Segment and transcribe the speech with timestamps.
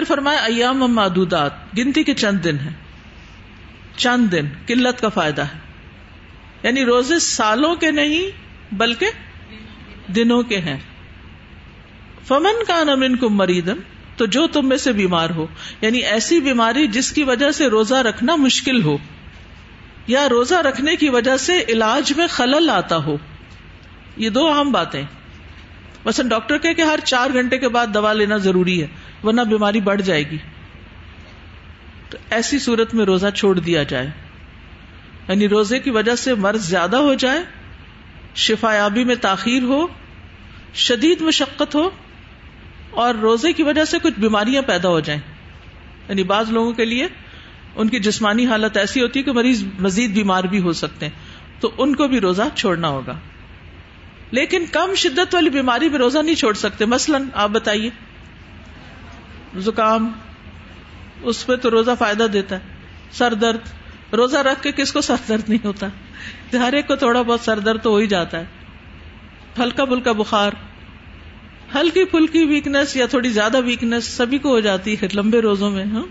[0.00, 2.70] پھر فرمایا، ایام معدودات گنتی کے چند دن ہیں۔
[3.96, 5.58] چند دن، قلت کا فائدہ ہے۔
[6.62, 8.30] یعنی روزے سالوں کے نہیں،
[8.74, 9.06] بلکہ
[10.12, 10.76] دنوں کے ہیں۔
[12.26, 13.76] فمن کا نمن کو مریدن
[14.16, 15.46] تو جو تم میں سے بیمار ہو
[15.80, 18.98] یعنی ایسی بیماری جس کی وجہ سے روزہ رکھنا مشکل ہو،
[20.06, 23.16] یا روزہ رکھنے کی وجہ سے علاج میں خلل آتا ہو۔
[24.16, 25.02] یہ دو اہم باتیں۔
[26.04, 28.86] مثلا ڈاکٹر کہ ہر چار گھنٹے کے بعد دوا لینا ضروری ہے۔
[29.24, 30.36] ورنہ بیماری بڑھ جائے گی۔
[32.10, 34.06] تو ایسی صورت میں روزہ چھوڑ دیا جائے۔
[35.28, 37.42] یعنی روزے کی وجہ سے مرض زیادہ ہو جائے،
[38.34, 39.86] شفا یابی میں تاخیر ہو،
[40.74, 41.90] شدید مشقت ہو،
[42.90, 45.20] اور روزے کی وجہ سے کچھ بیماریاں پیدا ہو جائیں۔
[46.08, 47.06] یعنی بعض لوگوں کے لیے
[47.76, 51.12] ان کی جسمانی حالت ایسی ہوتی ہے کہ مریض مزید بیمار بھی ہو سکتے ہیں،
[51.60, 53.18] تو ان کو بھی روزہ چھوڑنا ہوگا۔
[54.30, 57.90] لیکن کم شدت والی بیماری میں روزہ نہیں چھوڑ سکتے۔ مثلاً آپ بتائیے۔
[59.58, 60.12] زکام،
[61.22, 62.60] اس پہ تو روزہ فائدہ دیتا ہے،
[63.12, 63.60] سر درد۔
[64.12, 65.86] روزہ رکھ کے کس کو سر درد نہیں ہوتا؟
[66.52, 68.44] ہر ایک کو تھوڑا بہت سر درد تو ہو ہی جاتا ہے۔
[69.58, 70.50] ہلکا پھلکا بخار،
[71.74, 75.84] ہلکی پھلکی ویکنیس یا تھوڑی زیادہ ویکنیس سبھی کو ہو جاتی ہے لمبے روزوں میں
[75.84, 76.06] ہاں۔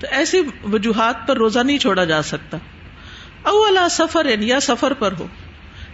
[0.00, 2.58] تو ایسی وجوہات پر روزہ نہیں چھوڑا جا سکتا۔
[3.42, 5.26] اولا سفر یا سفر پر ہو۔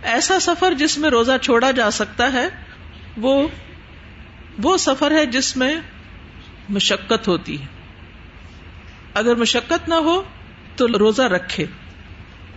[0.02, 2.48] ایسا سفر جس میں روزہ چھوڑا جا سکتا ہے،
[3.16, 3.48] وہ
[4.62, 5.74] وہ سفر ہے جس میں
[6.68, 7.66] مشقت ہوتی ہے۔
[9.14, 10.22] اگر مشقت نہ ہو
[10.76, 11.66] تو روزہ رکھے۔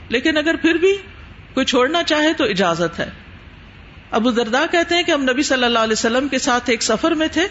[0.10, 0.98] لیکن اگر پھر بھی
[1.54, 3.10] کوئی چھوڑنا چاہے تو اجازت ہے۔
[4.12, 7.12] ابو دردا کہتے ہیں کہ ہم نبی صلی اللہ علیہ وسلم کے ساتھ ایک سفر
[7.12, 7.48] میں تھے۔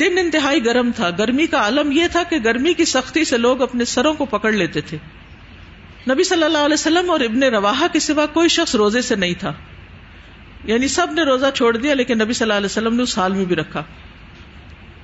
[0.00, 3.62] دن انتہائی گرم تھا۔ گرمی کا عالم یہ تھا کہ گرمی کی سختی سے لوگ
[3.62, 4.98] اپنے سروں کو پکڑ لیتے تھے۔
[6.10, 9.34] نبی صلی اللہ علیہ وسلم اور ابن روا کے سوا کوئی شخص روزے سے نہیں
[9.34, 9.52] تھا۔
[10.64, 13.32] یعنی سب نے روزہ چھوڑ دیا، لیکن نبی صلی اللہ علیہ وسلم نے اس حال
[13.32, 13.82] میں بھی رکھا۔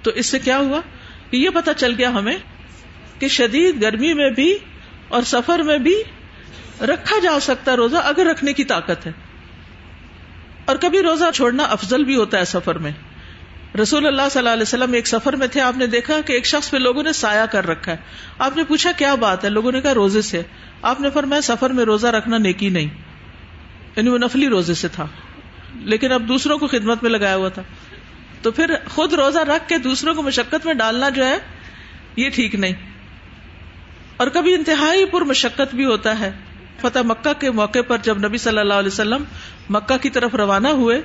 [0.02, 0.80] تو اس سے کیا ہوا؟
[1.30, 2.36] کہ یہ پتا چل گیا ہمیں
[3.18, 4.58] کہ شدید گرمی میں بھی
[5.08, 6.02] اور سفر میں بھی
[6.80, 9.12] رکھا جا سکتا روزہ اگر رکھنے کی طاقت ہے۔
[10.64, 12.90] اور کبھی روزہ چھوڑنا افضل بھی ہوتا ہے سفر میں۔
[13.82, 16.46] رسول اللہ صلی اللہ علیہ وسلم ایک سفر میں تھے، آپ نے دیکھا کہ ایک
[16.46, 17.96] شخص پہ لوگوں نے سایہ کر رکھا ہے۔
[18.38, 20.42] آپ نے پوچھا کیا بات ہے؟ لوگوں نے کہا روزے سے۔
[20.82, 22.88] آپ نے فرمایا سفر میں روزہ رکھنا نیکی نہیں
[23.96, 25.06] یعنی وہ نفلی روزے سے تھا۔
[25.74, 27.62] لیکن اب دوسروں کو خدمت میں لگایا ہوا تھا۔
[28.42, 31.38] تو پھر خود روزہ رکھ کے دوسروں کو مشقت میں ڈالنا جو ہے،
[32.16, 32.72] یہ ٹھیک نہیں۔
[34.16, 36.32] اور کبھی انتہائی پر مشقت بھی ہوتا ہے۔
[36.80, 39.24] فتح مکہ کے موقع پر جب نبی صلی اللہ علیہ وسلم
[39.70, 41.00] مکہ کی طرف روانہ ہوئے،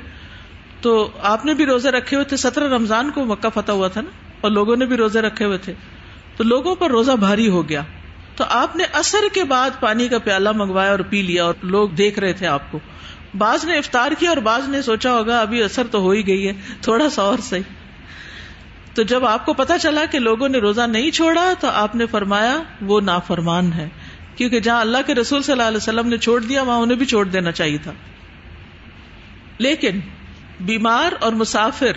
[0.82, 4.02] تو آپ نے بھی روزے رکھے ہوئے تھے۔ سترہ رمضان کو مکہ فتح ہوا تھا
[4.02, 4.10] نا،
[4.42, 5.74] اور لوگوں نے بھی روزے رکھے ہوئے تھے۔
[6.38, 7.82] تو لوگوں پر روزہ بھاری ہو گیا۔
[8.36, 11.90] تو آپ نے اثر کے بعد پانی کا پیالہ منگوایا اور پی لیا اور لوگ
[11.90, 12.80] دیکھ رہے تھے آپ کو۔
[13.38, 16.48] بعض نے افطار کیا اور بعض نے سوچا ہوگا ابھی اثر تو ہو ہی گئی
[16.48, 17.62] ہے، تھوڑا سا اور صحیح۔
[18.94, 22.06] تو جب آپ کو پتا چلا کہ لوگوں نے روزہ نہیں چھوڑا تو آپ نے
[22.06, 23.90] فرمایا وہ نافرمان ہے،
[24.36, 27.06] کیونکہ جہاں اللہ کے رسول صلی اللہ علیہ وسلم نے چھوڑ دیا، وہاں انہیں بھی
[27.06, 27.92] چھوڑ دینا چاہیے تھا۔
[29.58, 30.00] لیکن
[30.60, 31.92] بیمار اور مسافر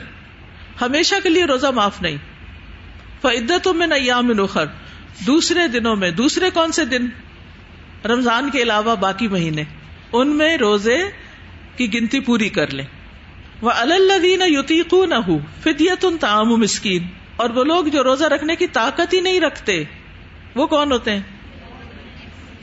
[0.81, 2.16] ہمیشہ کے لیے روزہ معاف نہیں۔
[3.22, 4.65] فعدتوں میں نیام نخر
[5.26, 7.09] دوسرے دنوں میں، دوسرے کون سے دن؟
[8.05, 9.65] رمضان کے علاوہ باقی مہینے۔
[10.12, 10.99] ان میں روزے
[11.78, 12.84] کی گنتی پوری کر لیں۔
[13.62, 17.02] وہ اللہ یوتیق نہ ہو فدیت ان تعام مسکین
[17.36, 19.84] اور وہ لوگ جو روزہ رکھنے کی طاقت ہی نہیں رکھتے،
[20.54, 21.22] وہ کون ہوتے ہیں؟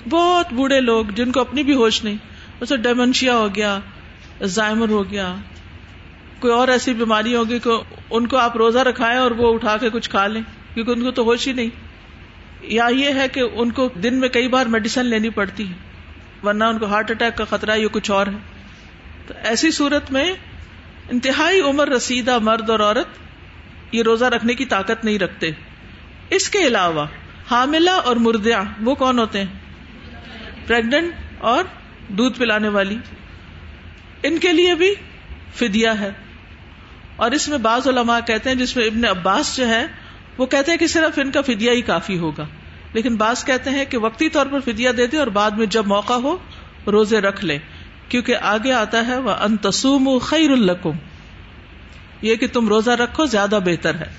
[0.09, 2.15] بہت بوڑھے لوگ جن کو اپنی بھی ہوش نہیں۔
[2.61, 3.79] اسے ڈیمنشیا ہو گیا،
[4.41, 5.35] زائمر ہو گیا۔
[6.39, 7.69] کوئی اور ایسی بیماری ہوگی کہ
[8.09, 10.41] ان کو آپ روزہ رکھائیں اور وہ اٹھا کے کچھ کھا لیں،
[10.73, 11.69] کیونکہ ان کو تو ہوش ہی نہیں۔
[12.61, 15.73] یا یہ ہے کہ ان کو دن میں کئی بار میڈیسن لینی پڑتی ہے،
[16.43, 18.54] ورنہ ان کو ہارٹ اٹیک کا خطرہ یا کچھ اور ہے۔
[19.27, 20.33] تو ایسی صورت میں
[21.09, 23.07] انتہائی عمر رسیدہ مرد اور عورت
[23.91, 25.51] یہ روزہ رکھنے کی طاقت نہیں رکھتے۔
[26.29, 27.05] اس کے علاوہ
[27.51, 29.45] حاملہ اور مردیا وہ کون ہوتے ہیں؟
[30.67, 31.63] پریگنٹ اور
[32.07, 32.97] دودھ پلانے والی۔
[34.23, 34.93] ان کے لیے بھی
[35.55, 36.11] فدیا ہے۔
[37.15, 39.85] اور اس میں بعض علماء کہتے ہیں، جس میں ابن عباس جو ہے،
[40.37, 42.45] وہ کہتے ہیں کہ صرف ان کا فدیا ہی کافی ہوگا۔
[42.93, 45.87] لیکن بعض کہتے ہیں کہ وقتی طور پر فدیا دے دے اور بعد میں جب
[45.87, 46.37] موقع ہو،
[46.87, 47.57] روزے رکھ لے
[48.09, 50.97] کیونکہ آگے آتا ہے وہ انتسوم خیر القم
[52.21, 54.13] یہ کہ تم روزہ رکھو زیادہ بہتر ہے۔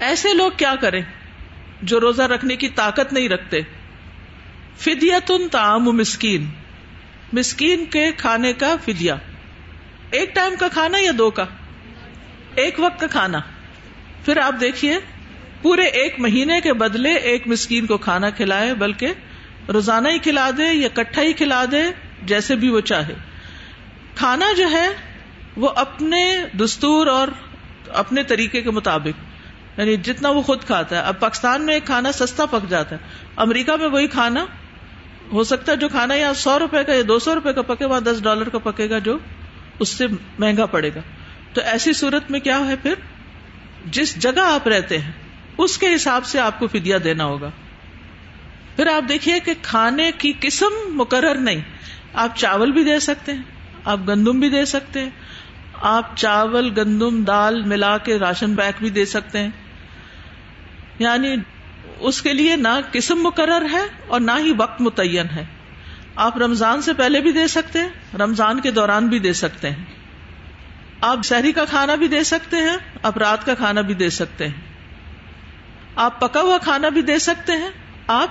[0.00, 1.02] ایسے لوگ کیا کریں
[1.82, 3.60] جو روزہ رکھنے کی طاقت نہیں رکھتے؟
[4.78, 6.46] فدیا تن تعام مسکین۔
[7.32, 9.16] مسکین کے کھانے کا فدیا
[10.10, 11.44] ایک ٹائم کا کھانا یا دو کا؟
[12.54, 13.38] ایک وقت کا کھانا۔
[14.24, 14.98] پھر آپ دیکھیے،
[15.62, 19.08] پورے ایک مہینے کے بدلے ایک مسکین کو کھانا کھلائے، بلکہ
[19.72, 21.82] روزانہ ہی کھلا دے یا کٹھا ہی کھلا دے۔
[22.22, 23.14] جیسے بھی وہ چاہے۔
[24.14, 24.88] کھانا جو ہے،
[25.56, 27.28] وہ اپنے دستور اور
[27.88, 29.30] اپنے طریقے کے مطابق
[29.78, 33.00] یعنی جتنا وہ خود کھاتا ہے۔ اب پاکستان میں ایک کھانا سستا پک جاتا ہے۔
[33.36, 34.46] امریکہ میں وہی کھانا،
[35.32, 37.84] ہو سکتا ہے جو کھانا یہاں سو روپے کا یا دو سو روپے کا پکے،
[37.84, 39.18] وہاں دس ڈالر کا پکے گا جو
[39.78, 40.06] اس سے
[40.38, 41.00] مہنگا پڑے گا۔
[41.52, 42.94] تو ایسی صورت میں کیا ہے پھر؟
[43.86, 45.12] جس جگہ آپ رہتے ہیں،
[45.58, 47.50] اس کے حساب سے آپ کو فدیا دینا ہوگا۔
[48.76, 51.60] پھر آپ دیکھیے کہ کھانے کی قسم مقرر نہیں۔
[52.14, 53.42] آپ چاول بھی دے سکتے ہیں،
[53.84, 55.10] آپ گندم بھی دے سکتے ہیں،
[55.80, 59.50] آپ چاول، گندم، دال ملا کے راشن بیگ بھی دے سکتے ہیں۔
[60.98, 61.36] یعنی
[61.98, 65.44] اس کے لیے نہ قسم مقرر ہے اور نہ ہی وقت متعین ہے۔
[66.16, 69.84] آپ رمضان سے پہلے بھی دے سکتے ہیں، رمضان کے دوران بھی دے سکتے ہیں۔
[71.00, 74.46] آپ شہری کا کھانا بھی دے سکتے ہیں، آپ رات کا کھانا بھی دے سکتے
[74.46, 74.54] ہیں۔
[75.96, 77.70] آپ پکا ہوا کھانا بھی دے سکتے ہیں،
[78.06, 78.28] آپ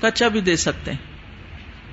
[0.00, 1.11] کچا بھی دے سکتے ہیں۔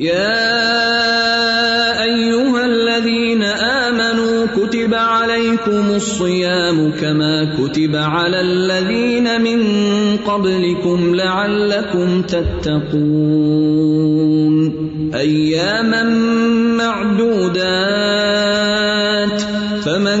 [0.00, 9.60] يا أيها الذين آمنوا كتب عليكم الصيام كما كتب على الذين من
[10.16, 13.52] قبلكم لعلكم تتقون.
[15.14, 16.02] أياما
[16.80, 17.62] معدودات
[19.84, 20.20] فمن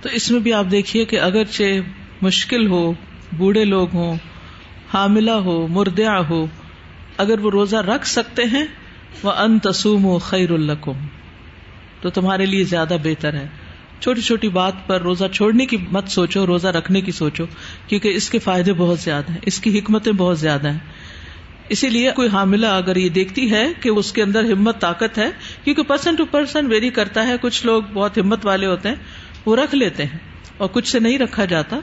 [0.00, 1.62] تو اس میں بھی آپ دیکھیے کہ اگرچہ
[2.22, 2.92] مشکل ہو،
[3.32, 4.16] بوڑھے لوگ ہوں،
[4.94, 6.46] حاملہ ہو مردیا ہو،
[7.16, 8.64] اگر وہ روزہ رکھ سکتے ہیں
[9.22, 11.06] وہ ان تسوم و خیر القم
[12.00, 13.46] تو تمہارے لیے زیادہ بہتر ہے۔
[14.00, 17.44] چھوٹی چھوٹی بات پر روزہ چھوڑنے کی مت سوچو، روزہ رکھنے کی سوچو،
[17.86, 20.78] کیونکہ اس کے فائدے بہت زیادہ ہیں، اس کی حکمتیں بہت زیادہ ہیں۔
[21.68, 25.30] اسی لیے کوئی حاملہ اگر یہ دیکھتی ہے کہ اس کے اندر ہمت، طاقت ہے،
[25.64, 28.96] کیونکہ پرسن ٹو پرسن ویری کرتا ہے، کچھ لوگ بہت ہمت والے ہوتے ہیں۔
[29.46, 30.18] وہ رکھ لیتے ہیں
[30.56, 31.76] اور کچھ سے نہیں رکھا جاتا،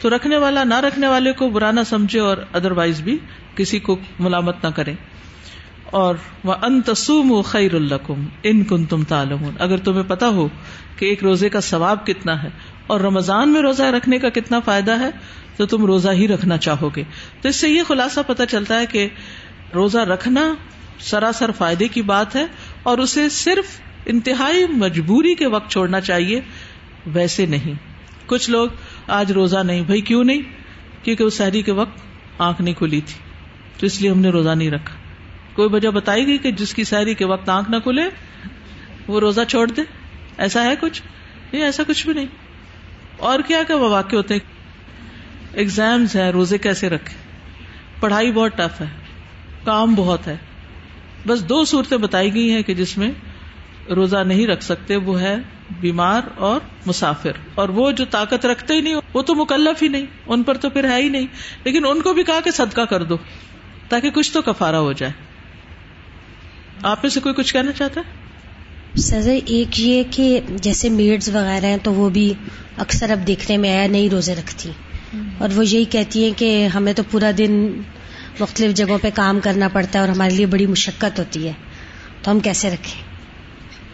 [0.00, 3.18] تو رکھنے والا، نہ رکھنے والے کو برا نہ سمجھے اور ادر وائز بھی
[3.56, 4.92] کسی کو ملامت نہ کرے۔
[5.84, 6.14] اور
[6.44, 10.48] وہ ان تسوم و خیر القم ان کن تم تعلوم اگر تمہیں پتا ہو
[10.96, 12.48] کہ ایک روزے کا ثواب کتنا ہے
[12.86, 15.10] اور رمضان میں روزہ رکھنے کا کتنا فائدہ ہے،
[15.56, 17.02] تو تم روزہ ہی رکھنا چاہو گے۔
[17.42, 19.08] تو اس سے یہ خلاصہ پتا چلتا ہے کہ
[19.74, 20.54] روزہ رکھنا
[20.98, 22.46] سراسر فائدے کی بات ہے
[22.82, 26.40] اور اسے صرف انتہائی مجبوری کے وقت چھوڑنا چاہیے۔
[27.06, 27.74] ویسے نہیں۔
[28.26, 28.68] کچھ لوگ
[29.06, 30.42] آج روزہ نہیں، بھائی کیوں نہیں؟
[31.04, 31.98] کیونکہ وہ سحری کے وقت
[32.38, 33.18] آنکھ نہیں کھلی تھی۔
[33.78, 34.94] تو اس لیے ہم نے روزہ نہیں رکھا۔
[35.54, 38.02] کوئی وجہ بتائی گئی کہ جس کی سحری کے وقت آنکھ نہ کھلے،
[39.08, 39.82] وہ روزہ چھوڑ دے؟
[40.38, 41.02] ایسا ہے کچھ؟
[41.52, 42.26] نہیں، ایسا کچھ بھی نہیں۔
[43.16, 44.34] اور کیا کیا مواقع ہوتے
[45.52, 47.14] ایگزامس ہیں، روزے کیسے رکھے؟
[48.00, 48.86] پڑھائی بہت ٹف ہے،
[49.64, 50.36] کام بہت ہے۔
[51.26, 53.10] بس دو صورتیں بتائی گئی ہیں کہ جس میں
[53.88, 55.36] روزہ نہیں رکھ سکتے، وہ ہے
[55.80, 60.06] بیمار اور مسافر اور وہ جو طاقت رکھتے ہی نہیں، وہ تو مکلف ہی نہیں،
[60.26, 61.26] ان پر تو پھر ہے ہی نہیں۔
[61.64, 63.16] لیکن ان کو بھی کہا کہ صدقہ کر دو،
[63.88, 65.12] تاکہ کچھ تو کفارا ہو جائے۔
[66.82, 68.20] آپ میں سے کوئی کچھ کہنا چاہتا ہے؟
[68.96, 72.32] سر، ایک یہ کہ جیسے میڈز وغیرہ ہیں تو وہ بھی
[72.76, 74.70] اکثر اب دیکھنے میں آیا نہیں روزے رکھتی۔
[75.38, 77.82] اور وہ یہی کہتی ہیں کہ ہمیں تو پورا دن
[78.40, 81.52] مختلف جگہوں پہ کام کرنا پڑتا ہے اور ہمارے لیے بڑی مشقت ہوتی ہے،
[82.22, 83.09] تو ہم کیسے رکھیں؟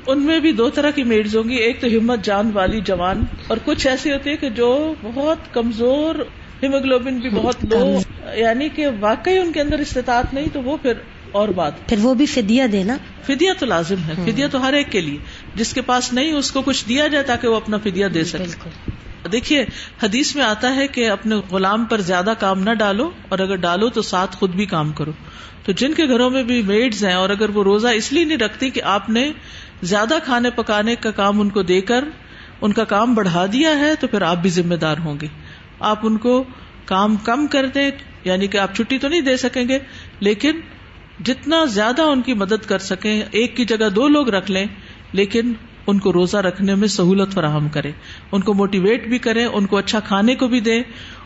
[0.07, 3.25] ان میں بھی دو طرح کی میڈز ہوں گی ایک تو ہمت جان والی جوان
[3.47, 6.15] اور کچھ ایسی ہوتی ہے کہ جو بہت کمزور
[6.63, 7.99] ہیموگلوبن بھی بہت لو
[8.35, 10.93] یعنی کہ واقعی ان کے اندر استطاعت نہیں تو وہ پھر
[11.33, 12.97] اور بات۔ پھر وہ بھی فدیا دینا؟
[13.27, 15.19] فدیا تو لازم ہے فدیا تو ہر ایک کے لیے۔
[15.55, 18.91] جس کے پاس نہیں اس کو کچھ دیا جائے تاکہ وہ اپنا فدیا دے سکے۔
[19.33, 19.65] دیکھیے
[20.03, 23.89] حدیث میں آتا ہے کہ اپنے غلام پر زیادہ کام نہ ڈالو اور اگر ڈالو
[23.89, 25.13] تو ساتھ خود بھی کام کرو۔
[25.65, 28.39] تو جن کے گھروں میں بھی میڈز ہیں اور اگر وہ روزہ اس لیے نہیں
[28.39, 29.33] رکھتی کہ آپ نے
[29.83, 32.05] زیادہ کھانے پکانے کا کام ان کو دے کر
[32.61, 35.27] ان کا کام بڑھا دیا ہے تو پھر آپ بھی ذمہ دار ہوں گے۔
[35.81, 36.45] آپ ان کو
[36.85, 37.91] کام کم کر دیں
[38.25, 39.79] یعنی کہ آپ چھٹی تو نہیں دے سکیں گے،
[40.21, 40.61] لیکن
[41.25, 44.67] جتنا زیادہ ان کی مدد کر سکیں، ایک کی جگہ دو لوگ رکھ لیں،
[45.13, 45.53] لیکن
[45.87, 47.91] ان کو روزہ رکھنے میں سہولت فراہم کرے
[48.33, 50.83] ان کو موٹیویٹ بھی کرے ان کو اچھا کھانے کو بھی دے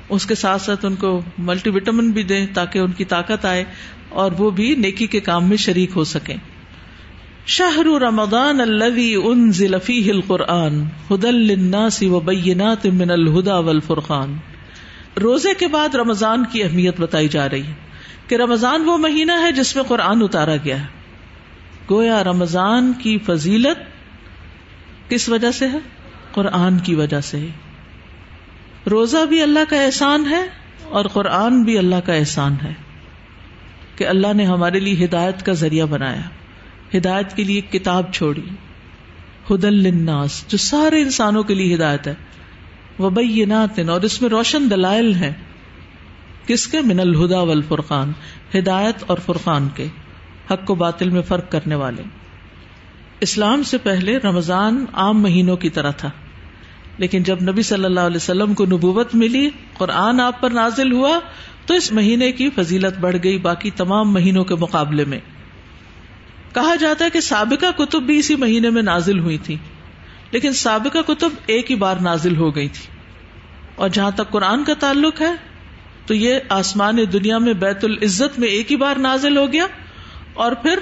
[0.08, 3.64] اس کے ساتھ ساتھ ان کو ملٹی وٹامن بھی دیں تاکہ ان کی طاقت آئے
[4.08, 6.36] اور وہ بھی نیکی کے کام میں شریک ہو سکیں۔
[7.50, 10.84] شاہر رمضان الذي انزل فيه القرآن،
[11.16, 14.36] هدى للناس وبينات من الهدى والفرقان.
[15.22, 17.72] روزے کے بعد رمضان کی اہمیت بتائی جا رہی ہے
[18.26, 20.86] کہ رمضان وہ مہینہ ہے جس میں قرآن اتارا گیا ہے۔
[21.90, 23.78] گویا رمضان کی فضیلت
[25.10, 25.78] کس وجہ سے ہے؟
[26.32, 27.48] قرآن کی وجہ سے۔ ہی
[28.90, 30.46] روزہ بھی اللہ کا احسان ہے
[30.88, 32.72] اور قرآن بھی اللہ کا احسان ہے
[33.96, 36.39] کہ اللہ نے ہمارے لیے ہدایت کا ذریعہ بنایا۔
[36.96, 38.42] ہدایت کے لیے کتاب چھوڑی۔
[39.50, 42.14] ہدل للناس، جو سارے انسانوں کے لیے ہدایت ہے۔
[42.98, 45.32] وبینات اور اس میں روشن دلائل ہیں۔
[46.46, 48.12] کس کے؟ من الہدا والفرقان،
[48.58, 49.86] ہدایت اور فرقان کے۔
[50.50, 52.02] حق و باطل میں فرق کرنے والے۔
[53.20, 56.10] اسلام سے پہلے رمضان عام مہینوں کی طرح تھا۔
[56.98, 61.18] لیکن جب نبی صلی اللہ علیہ وسلم کو نبوت ملی، قرآن آپ پر نازل ہوا،
[61.66, 65.20] تو اس مہینے کی فضیلت بڑھ گئی باقی تمام مہینوں کے مقابلے میں۔
[66.54, 69.56] کہا جاتا ہے کہ سابقہ کتب بھی اسی مہینے میں نازل ہوئی تھی،
[70.30, 72.86] لیکن سابقہ کتب ایک ہی بار نازل ہو گئی تھی۔
[73.74, 75.32] اور جہاں تک قرآن کا تعلق ہے،
[76.06, 79.66] تو یہ آسمان دنیا میں بیت العزت میں ایک ہی بار نازل ہو گیا،
[80.34, 80.78] اور پھر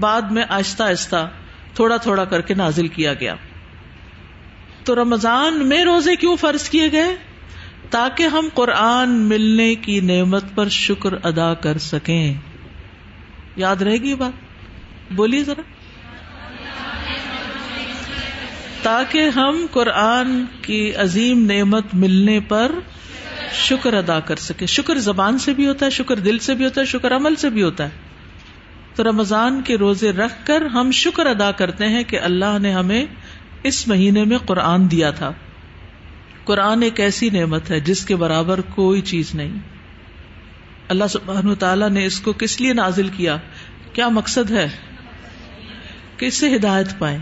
[0.00, 1.30] بعد میں آہستہ آہستہ
[1.74, 3.34] تھوڑا تھوڑا کر کے نازل کیا گیا۔
[4.84, 7.16] تو رمضان میں روزے کیوں فرض کیے گئے؟
[7.90, 12.34] تاکہ ہم قرآن ملنے کی نعمت پر شکر ادا کر سکیں۔
[13.56, 14.51] یاد رہے گی بات؟
[15.12, 15.62] بولیے ذرا۔
[18.82, 22.72] تاکہ ہم قرآن کی عظیم نعمت ملنے پر
[23.54, 26.80] شکر ادا کر سکے شکر زبان سے بھی ہوتا ہے، شکر دل سے بھی ہوتا
[26.80, 27.90] ہے، شکر عمل سے بھی ہوتا ہے۔
[28.94, 33.06] تو رمضان کے روزے رکھ کر ہم شکر ادا کرتے ہیں کہ اللہ نے ہمیں
[33.62, 35.32] اس مہینے میں قرآن دیا تھا۔
[36.44, 39.58] قرآن ایک ایسی نعمت ہے جس کے برابر کوئی چیز نہیں۔
[40.88, 43.36] اللہ سبحانہ تعالیٰ نے اس کو کس لیے نازل کیا؟
[43.92, 44.68] کیا مقصد ہے؟
[46.22, 47.18] کہ اس سے ہدایت پائے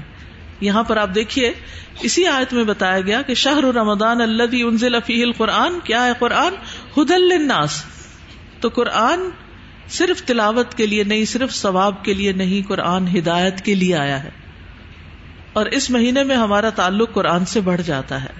[0.61, 1.53] یہاں پر آپ دیکھیے،
[2.01, 6.53] اسی آیت میں بتایا گیا کہ شاہ رمضان اللہ انزل فیہ القرآن، کیا ہے قرآن؟
[7.01, 7.85] ہدل للناس۔
[8.61, 9.21] تو قرآن
[9.89, 14.25] صرف تلاوت کے لیے نہیں، صرف ثواب کے لیے نہیں، قرآن ہدایت کے لیے آیا
[14.25, 14.31] ہے۔
[15.53, 18.33] اور اس مہینے میں ہمارا تعلق قرآن سے بڑھ جاتا ہے۔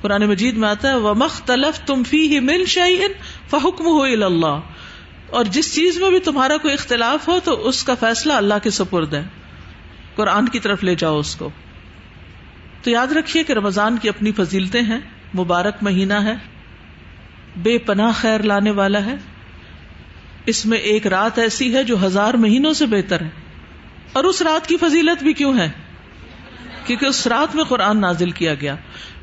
[0.00, 3.12] قرآن مجید میں آتا ہے وہ مختلف تم فی ہی مل شعین
[3.50, 4.60] فحکم ہو اللہ
[5.30, 8.70] اور جس چیز میں بھی تمہارا کوئی اختلاف ہو، تو اس کا فیصلہ اللہ کے
[8.70, 9.22] سپرد ہے۔
[10.18, 11.50] قرآن کی طرف لے جاؤ اس کو۔
[12.82, 14.98] تو یاد رکھیے کہ رمضان کی اپنی فضیلتیں ہیں۔
[15.38, 16.34] مبارک مہینہ ہے۔
[17.56, 19.14] بے پناہ خیر لانے والا ہے۔
[20.46, 23.28] اس میں ایک رات ایسی ہے جو ہزار مہینوں سے بہتر ہے۔
[24.12, 25.70] اور اس رات کی فضیلت بھی کیوں ہے؟
[26.86, 28.74] کیونکہ اس رات میں قرآن نازل کیا گیا۔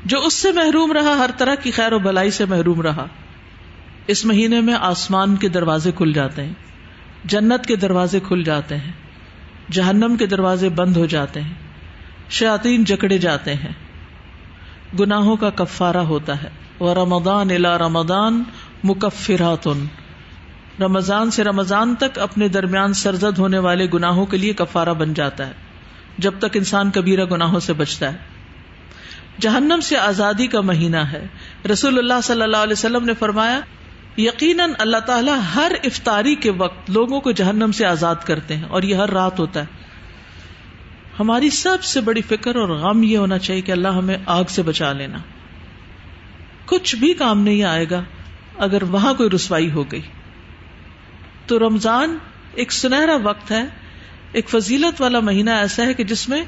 [0.04, 3.06] جو اس سے محروم رہا، ہر طرح کی خیر و بلائی سے محروم رہا۔
[4.06, 6.52] اس مہینے میں آسمان کے دروازے کھل جاتے ہیں۔
[7.24, 8.92] جنت کے دروازے کھل جاتے ہیں۔
[9.70, 11.54] جہنم کے دروازے بند ہو جاتے ہیں۔
[12.30, 13.72] شاطین جکڑے جاتے ہیں۔
[15.00, 18.42] گناہوں کا کفارہ ہوتا ہے۔ وہ رمضان الا رمضان
[18.84, 19.68] مکفرات
[20.80, 25.46] رمضان سے رمضان تک اپنے درمیان سرزد ہونے والے گناہوں کے لیے کفارہ بن جاتا
[25.46, 25.52] ہے۔
[26.18, 28.18] جب تک انسان کبیرہ گناہوں سے بچتا ہے۔
[29.40, 31.26] جہنم سے آزادی کا مہینہ ہے۔
[31.72, 33.60] رسول اللہ صلی اللہ علیہ وسلم نے فرمایا
[34.16, 38.82] یقیناً اللہ تعالیٰ ہر افطاری کے وقت لوگوں کو جہنم سے آزاد کرتے ہیں اور
[38.82, 39.66] یہ ہر رات ہوتا ہے۔
[41.18, 44.62] ہماری سب سے بڑی فکر اور غم یہ ہونا چاہیے کہ اللہ ہمیں آگ سے
[44.62, 45.18] بچا لینا۔
[46.66, 48.02] کچھ بھی کام نہیں آئے گا
[48.58, 50.02] اگر وہاں کوئی رسوائی ہو گئی۔
[51.46, 52.18] تو رمضان
[52.54, 53.64] ایک سنہرا وقت ہے،
[54.32, 56.42] ایک فضیلت والا مہینہ ایسا ہے کہ جس میں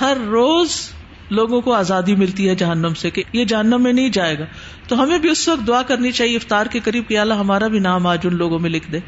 [0.00, 0.90] ہر روز
[1.30, 4.44] لوگوں کو آزادی ملتی ہے جہنم سے کہ یہ جہنم میں نہیں جائے گا۔
[4.88, 7.78] تو ہمیں بھی اس وقت دعا کرنی چاہیے، افطار کے قریب کہ اللہ ہمارا بھی
[7.78, 8.98] نام آج ان لوگوں میں لکھ دے۔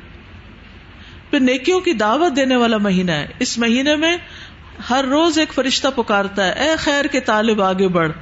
[1.31, 4.17] پھر نیکیوں کی دعوت دینے والا مہینہ ہے۔ اس مہینے میں
[4.91, 8.13] ہر روز ایک فرشتہ پکارتا ہے، اے خیر کے طالب آگے بڑھ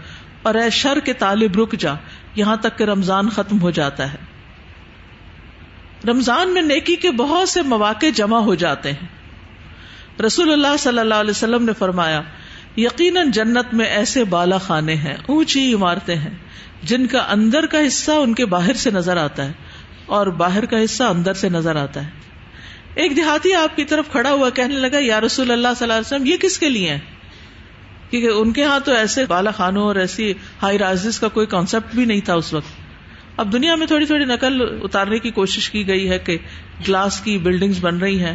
[0.42, 1.94] اور اے شر کے طالب رک جا۔
[2.34, 4.18] یہاں تک کہ رمضان ختم ہو جاتا ہے۔
[6.08, 9.08] رمضان میں نیکی کے بہت سے مواقع جمع ہو جاتے ہیں۔
[10.22, 12.22] رسول اللہ صلی اللہ علیہ وسلم نے فرمایا
[12.76, 16.34] یقیناً جنت میں ایسے بالا خانے ہیں، اونچی عمارتیں ہیں،
[16.82, 19.52] جن کا اندر کا حصہ ان کے باہر سے نظر آتا ہے
[20.06, 22.10] اور باہر کا حصہ اندر سے نظر آتا ہے۔
[22.94, 26.06] ایک دیہاتی آپ کی طرف کھڑا ہوا کہنے لگا، یا رسول اللہ صلی اللہ علیہ
[26.06, 26.96] وسلم، یہ کس کے لیے
[28.10, 31.94] کیونکہ ان کے ہاں تو ایسے بالا خانوں اور ایسی ہائی رائز کا کوئی کانسیپٹ
[31.94, 32.84] بھی نہیں تھا اس وقت۔
[33.36, 36.38] اب دنیا میں تھوڑی تھوڑی نقل اتارنے کی کوشش کی گئی ہے کہ
[36.88, 38.34] گلاس کی بلڈنگز بن رہی ہیں۔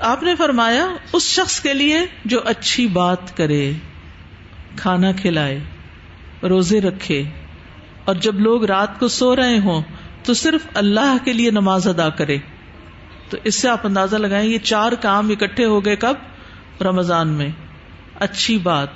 [0.00, 3.72] آپ نے فرمایا، اس شخص کے لیے جو اچھی بات کرے،
[4.76, 5.60] کھانا کھلائے،
[6.42, 7.22] روزے رکھے،
[8.04, 9.82] اور جب لوگ رات کو سو رہے ہوں،
[10.22, 12.36] تو صرف اللہ کے لیے نماز ادا کرے۔
[13.30, 16.14] تو اس سے آپ اندازہ لگائیں، یہ چار کام اکٹھے ہو گئے کب؟
[16.82, 17.48] رمضان میں۔
[18.20, 18.88] اچھی بات۔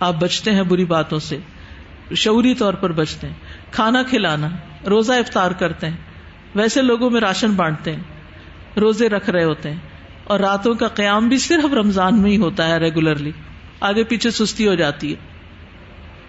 [0.00, 1.38] آپ بچتے ہیں بری باتوں سے۔
[2.14, 3.34] شعوری طور پر بچتے ہیں۔
[3.70, 4.48] کھانا کھلانا،
[4.88, 5.96] روزہ افطار کرتے ہیں۔
[6.54, 8.02] ویسے لوگوں میں راشن بانٹتے ہیں۔
[8.78, 9.91] روزے رکھ رہے ہوتے ہیں۔
[10.24, 13.32] اور راتوں کا قیام بھی صرف رمضان میں ہی ہوتا ہے ریگولرلی
[13.80, 15.16] آگے پیچھے سستی ہو جاتی ہے۔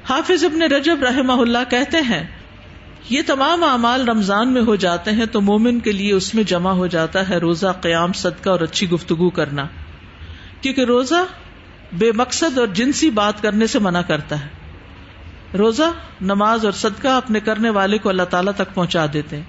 [0.10, 2.24] حافظ ابن رجب رحمہ اللہ کہتے ہیں،
[3.10, 6.72] یہ تمام اعمال رمضان میں ہو جاتے ہیں تو مومن کے لیے اس میں جمع
[6.72, 9.66] ہو جاتا ہے روزہ، قیام، صدقہ اور اچھی گفتگو کرنا۔
[10.62, 11.26] کیونکہ روزہ
[11.94, 14.48] بے مقصد اور جنسی بات کرنے سے منع کرتا ہے۔
[15.58, 19.44] روزہ، نماز اور صدقہ اپنے کرنے والے کو اللہ تعالیٰ تک پہنچا دیتے ہیں۔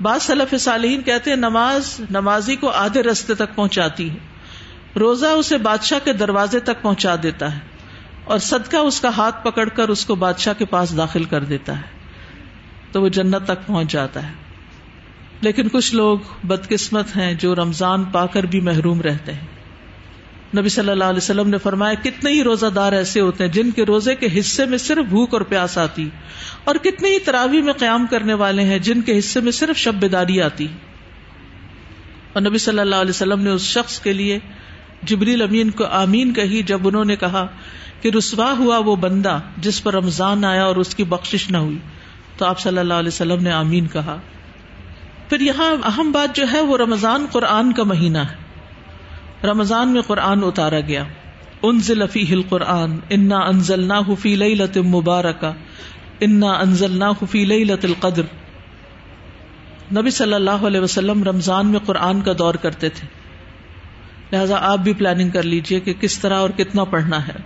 [0.00, 4.16] بعض صلف صالحین کہتے ہیں نماز نمازی کو آدھے رستے تک پہنچاتی ہے۔
[4.98, 7.60] روزہ اسے بادشاہ کے دروازے تک پہنچا دیتا ہے
[8.24, 11.76] اور صدقہ اس کا ہاتھ پکڑ کر اس کو بادشاہ کے پاس داخل کر دیتا
[11.76, 11.82] ہے۔
[12.92, 14.32] تو وہ جنت تک پہنچ جاتا ہے۔
[15.40, 19.53] لیکن کچھ لوگ بدقسمت ہیں جو رمضان پا کر بھی محروم رہتے ہیں۔
[20.58, 23.70] نبی صلی اللہ علیہ وسلم نے فرمایا، کتنے ہی روزہ دار ایسے ہوتے ہیں جن
[23.70, 26.08] کے روزے کے حصے میں صرف بھوک اور پیاس آتی،
[26.64, 29.94] اور کتنے ہی تراوی میں قیام کرنے والے ہیں جن کے حصے میں صرف شب
[29.94, 30.66] بیداری آتی۔
[32.32, 34.38] اور نبی صلی اللہ علیہ وسلم نے اس شخص کے لیے
[35.02, 37.46] جبریل امین کو آمین کہی جب انہوں نے کہا
[38.00, 41.78] کہ رسوا ہوا وہ بندہ جس پر رمضان آیا اور اس کی بخش نہ ہوئی۔
[42.36, 44.16] تو آپ صلی اللہ علیہ وسلم نے آمین کہا۔
[45.28, 48.43] پھر یہاں اہم بات جو ہے وہ رمضان قرآن کا مہینہ ہے۔
[49.44, 51.04] رمضان میں قرآن اتارا گیا۔
[51.62, 55.52] انزل فیہ القرآن، انا انزلناہ فی لیلت مبارکہ،
[56.20, 58.22] انا انزلناہ فی لیلت القدر۔
[59.98, 63.06] نبی صلی اللہ علیہ وسلم رمضان میں قرآن کا دور کرتے تھے۔
[64.32, 67.36] لہذا آپ بھی پلاننگ کر لیجیے کہ کس طرح اور کتنا پڑھنا ہے۔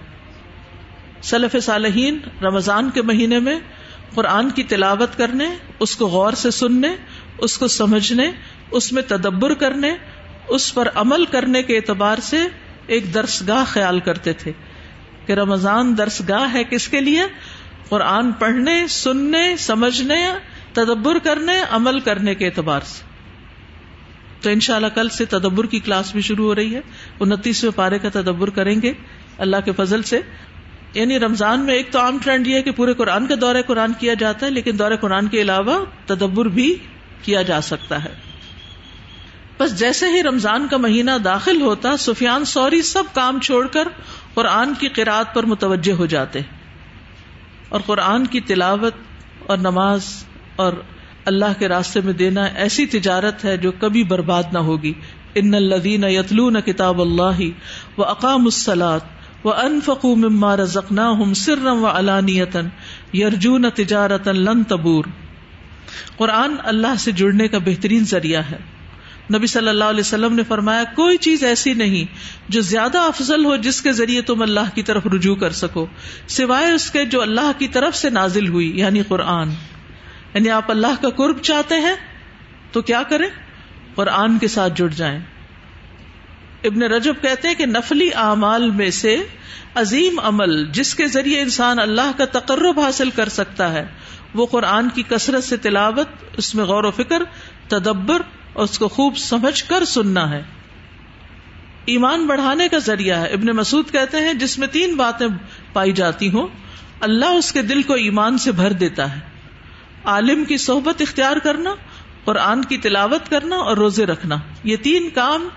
[1.23, 3.59] سلف صالحین رمضان کے مہینے میں
[4.15, 5.45] قرآن کی تلاوت کرنے،
[5.81, 6.89] اس کو غور سے سننے،
[7.39, 8.31] اس کو سمجھنے،
[8.71, 9.91] اس میں تدبر کرنے
[10.49, 12.39] اس پر عمل کرنے کے اعتبار سے
[12.87, 14.53] ایک درس گاہ خیال کرتے تھے
[15.27, 17.23] کہ رمضان درس گاہ ہے کس کے لیے؟
[17.89, 20.27] قرآن پڑھنے، سننے، سمجھنے،
[20.73, 23.05] تدبر کرنے، عمل کرنے کے اعتبار سے۔
[24.43, 26.81] تو ان شاء اللہ کل سے تدبر کی کلاس بھی شروع ہو رہی ہے۔
[27.21, 28.93] انتیسویں پارے کا تدبر کریں گے
[29.39, 30.21] اللہ کے فضل سے۔
[30.95, 33.93] یعنی رمضان میں ایک تو عام ٹرینڈ یہ ہے کہ پورے قرآن کا دورہ قرآن
[33.99, 36.77] کیا جاتا ہے، لیکن دورہ قرآن کے علاوہ تدبر بھی
[37.23, 38.28] کیا جا سکتا ہے۔
[39.59, 43.89] بس جیسے ہی رمضان کا مہینہ داخل ہوتا، سفیان سوری سب کام چھوڑ کر
[44.35, 46.41] قرآن کی قرآد پر متوجہ ہو جاتے۔
[47.69, 48.95] اور قرآن کی تلاوت
[49.47, 50.25] اور نماز
[50.57, 50.73] اور
[51.25, 54.93] اللہ کے راستے میں دینا ایسی تجارت ہے جو کبھی برباد نہ ہوگی۔
[55.35, 57.41] ان الدین یتلون کتاب اللہ
[57.99, 59.01] و اقام السلاط
[59.45, 62.69] وہ انفقو مما رزقنا ہم سرم و علانیتن
[63.17, 65.05] یرجون تجارت لن تبور۔
[66.17, 68.78] قرآن اللہ سے جڑنے کا بہترین ذریعہ ہے۔
[69.35, 72.15] نبی صلی اللہ علیہ وسلم نے فرمایا، کوئی چیز ایسی نہیں
[72.49, 75.87] جو زیادہ افضل ہو جس کے ذریعے تم اللہ کی طرف رجوع کر سکو،
[76.29, 79.51] سوائے اس کے جو اللہ کی طرف سے نازل ہوئی یعنی قرآن۔
[80.35, 81.95] یعنی آپ اللہ کا قرب چاہتے ہیں،
[82.73, 83.29] تو کیا کریں؟
[83.95, 85.21] قرآن کے ساتھ جڑ جائیں۔
[86.65, 89.17] ابن رجب کہتے ہیں کہ نفلی اعمال میں سے
[89.75, 93.87] عظیم عمل جس کے ذریعے انسان اللہ کا تقرب حاصل کر سکتا ہے،
[94.35, 97.23] وہ قرآن کی کثرت سے تلاوت، اس میں غور و فکر،
[97.69, 98.23] تدبر
[98.59, 100.43] اور اس کو خوب سمجھ کر سننا ہے۔
[101.85, 105.27] ایمان بڑھانے کا ذریعہ ہے۔ ابن مسعود کہتے ہیں، جس میں تین باتیں
[105.73, 106.47] پائی جاتی ہوں،
[107.01, 109.21] اللہ اس کے دل کو ایمان سے بھر دیتا ہے۔
[110.05, 111.75] عالم کی صحبت اختیار کرنا،
[112.25, 115.49] قرآن کی تلاوت کرنا اور روزے رکھنا۔ یہ تین کام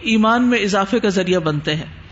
[0.00, 2.02] ایمان میں اضافے کا ذریعہ بنتے ہیں۔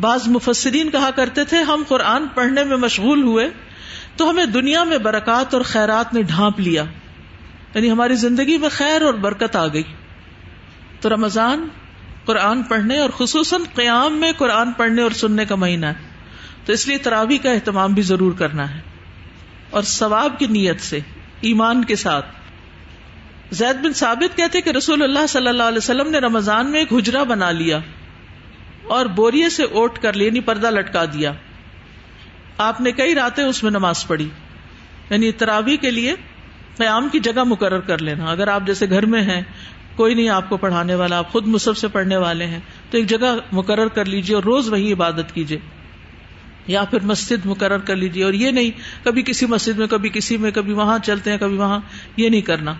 [0.00, 3.50] بعض مفسرین کہا کرتے تھے، ہم قرآن پڑھنے میں مشغول ہوئے
[4.16, 6.84] تو ہمیں دنیا میں برکات اور خیرات نے ڈھانپ لیا۔
[7.74, 9.82] یعنی ہماری زندگی میں خیر اور برکت آ گئی۔
[11.00, 11.68] تو رمضان
[12.24, 15.94] قرآن پڑھنے اور خصوصاً قیام میں قرآن پڑھنے اور سننے کا مہینہ ہے۔
[16.64, 18.80] تو اس لیے تراوی کا اہتمام بھی ضرور کرنا ہے۔
[19.70, 20.98] اور ثواب کی نیت سے،
[21.40, 22.26] ایمان کے ساتھ۔
[23.50, 26.92] زید بن ثابت کہتے کہ رسول اللہ صلی اللہ علیہ وسلم نے رمضان میں ایک
[26.92, 27.78] حجرا بنا لیا
[28.84, 31.32] اور بوریے سے اوٹ کر لینی یعنی پردہ لٹکا دیا۔
[32.58, 34.28] آپ نے کئی راتیں اس میں نماز پڑھی۔
[35.10, 36.14] یعنی تراوی کے لیے
[36.76, 39.42] قیام کی جگہ مقرر کر لینا۔ اگر آپ جیسے گھر میں ہیں،
[39.96, 42.60] کوئی نہیں آپ کو پڑھانے والا، آپ خود مصحف سے پڑھنے والے ہیں،
[42.90, 45.58] تو ایک جگہ مقرر کر لیجیے اور روز وہی عبادت کیجیے
[46.66, 48.70] یا پھر مسجد مقرر کر لیجیے اور یہ نہیں،
[49.04, 51.80] کبھی کسی مسجد میں، کبھی کسی میں، کبھی وہاں چلتے ہیں، کبھی وہاں۔
[52.16, 52.74] یہ نہیں کرنا۔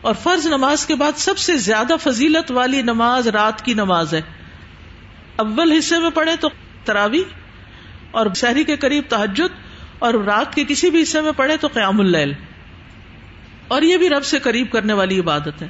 [0.00, 4.20] اور فرض نماز کے بعد سب سے زیادہ فضیلت والی نماز رات کی نماز ہے۔
[5.36, 6.48] اول حصے میں پڑھے تو
[6.84, 7.22] تراوی
[8.10, 9.54] اور شہری کے قریب تحجد
[9.98, 12.32] اور رات کے کسی بھی حصے میں پڑھے تو قیام اللیل۔
[13.70, 15.68] اور یہ بھی رب سے قریب کرنے والی عبادت ہے۔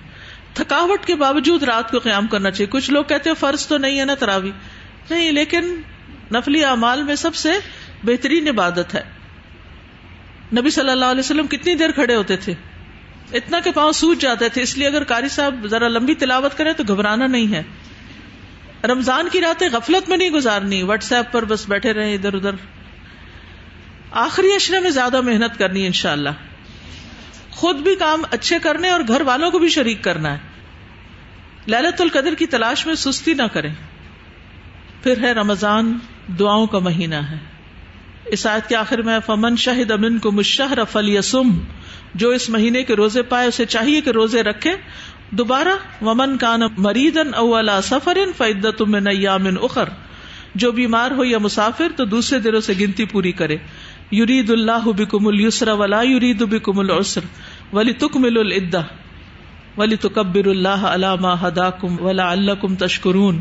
[0.54, 4.00] تھکاوٹ کے باوجود رات کو قیام کرنا چاہیے۔ کچھ لوگ کہتے ہیں فرض تو نہیں
[4.00, 4.50] ہے نا تراوی۔
[5.10, 5.80] نہیں، لیکن
[6.34, 7.52] نفلی اعمال میں سب سے
[8.04, 9.02] بہترین عبادت ہے۔
[10.58, 12.54] نبی صلی اللہ علیہ وسلم کتنی دیر کھڑے ہوتے تھے۔
[13.32, 16.72] اتنا کہ پاؤں سوج جاتے تھے۔ اس لیے اگر کاری صاحب ذرا لمبی تلاوت کرے
[16.72, 17.62] تو گھبرانا نہیں ہے۔
[18.84, 22.52] رمضان کی راتیں غفلت میں نہیں گزارنی۔ واٹس ایپ پر بس بیٹھے رہے ادھر ادھر۔
[24.10, 26.30] آخری اشرے میں زیادہ محنت کرنی ان شاء اللہ
[27.60, 30.38] خود بھی کام اچھے کرنے اور گھر والوں کو بھی شریک کرنا ہے۔
[31.68, 33.74] للت القدر کی تلاش میں سستی نہ کریں۔
[35.02, 35.98] پھر ہے رمضان،
[36.38, 37.36] دعاؤں کا مہینہ ہے۔
[38.24, 41.50] اس آیت کے آخر میں فمن شاہد امن کو مشہر فل یسم
[42.14, 44.76] جو اس مہینے کے روزے پائے، اسے چاہیے کہ روزے رکھے۔
[45.30, 49.88] دوبارہ، ومن کان مریدن اولا سفر فعدت میں نیامن اخر
[50.54, 53.56] جو بیمار ہو یا مسافر، تو دوسرے دنوں سے گنتی پوری کرے۔
[54.12, 57.20] یرید اللہ بکم السر ولا یرید بکم العسر۔
[57.72, 58.80] ولی تکمل العدا
[59.76, 63.40] ولی تکبر اللہ علامہ ہدا کم ولا اللہ کم تشکرون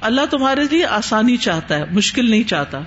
[0.00, 2.80] اللہ تمہارے لیے آسانی چاہتا ہے، مشکل نہیں چاہتا۔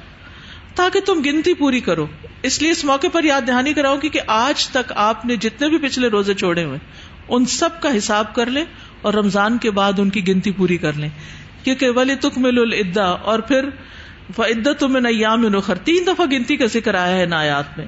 [0.76, 2.08] تاکہ تم گنتی پوری کرو۔
[2.44, 5.78] اس لیے اس موقع پر یاد دہانی کراؤ کہ آج تک آپ نے جتنے بھی
[5.78, 6.80] پچھلے روزے چھوڑے ہوئے،
[7.30, 8.66] ان سب کا حساب کر لیں
[9.02, 11.10] اور رمضان کے بعد ان کی گنتی پوری کر لیں۔
[11.64, 13.66] کیونکہ ولی تکمل العدا اور پھر
[14.38, 17.86] عدت میں نیام نخر تین دفعہ گنتی کا ذکر آیا ہے نایات میں۔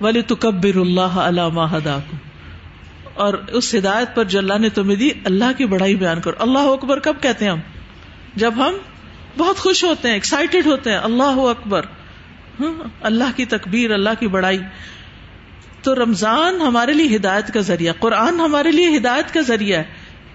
[0.00, 2.16] ولی تکبر اللہ علامہ ہدا کو
[3.14, 6.58] اور اس ہدایت پر جو اللہ نے تمہیں دی، اللہ کی بڑائی بیان کرو۔ اللہ
[6.58, 7.60] اکبر، کب کہتے ہیں ہم؟
[8.36, 8.74] جب ہم
[9.38, 11.86] بہت خوش ہوتے ہیں ایکسائٹیڈ ہوتے ہیں، اللہ اکبر۔
[13.00, 14.58] اللہ کی تکبیر، اللہ کی بڑائی۔
[15.82, 19.84] تو رمضان ہمارے لیے ہدایت کا ذریعہ، قرآن ہمارے لیے ہدایت کا ذریعہ ہے۔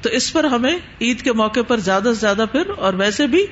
[0.01, 3.45] تو اس پر ہمیں عید کے موقع پر زیادہ سے زیادہ پھر، اور ویسے بھی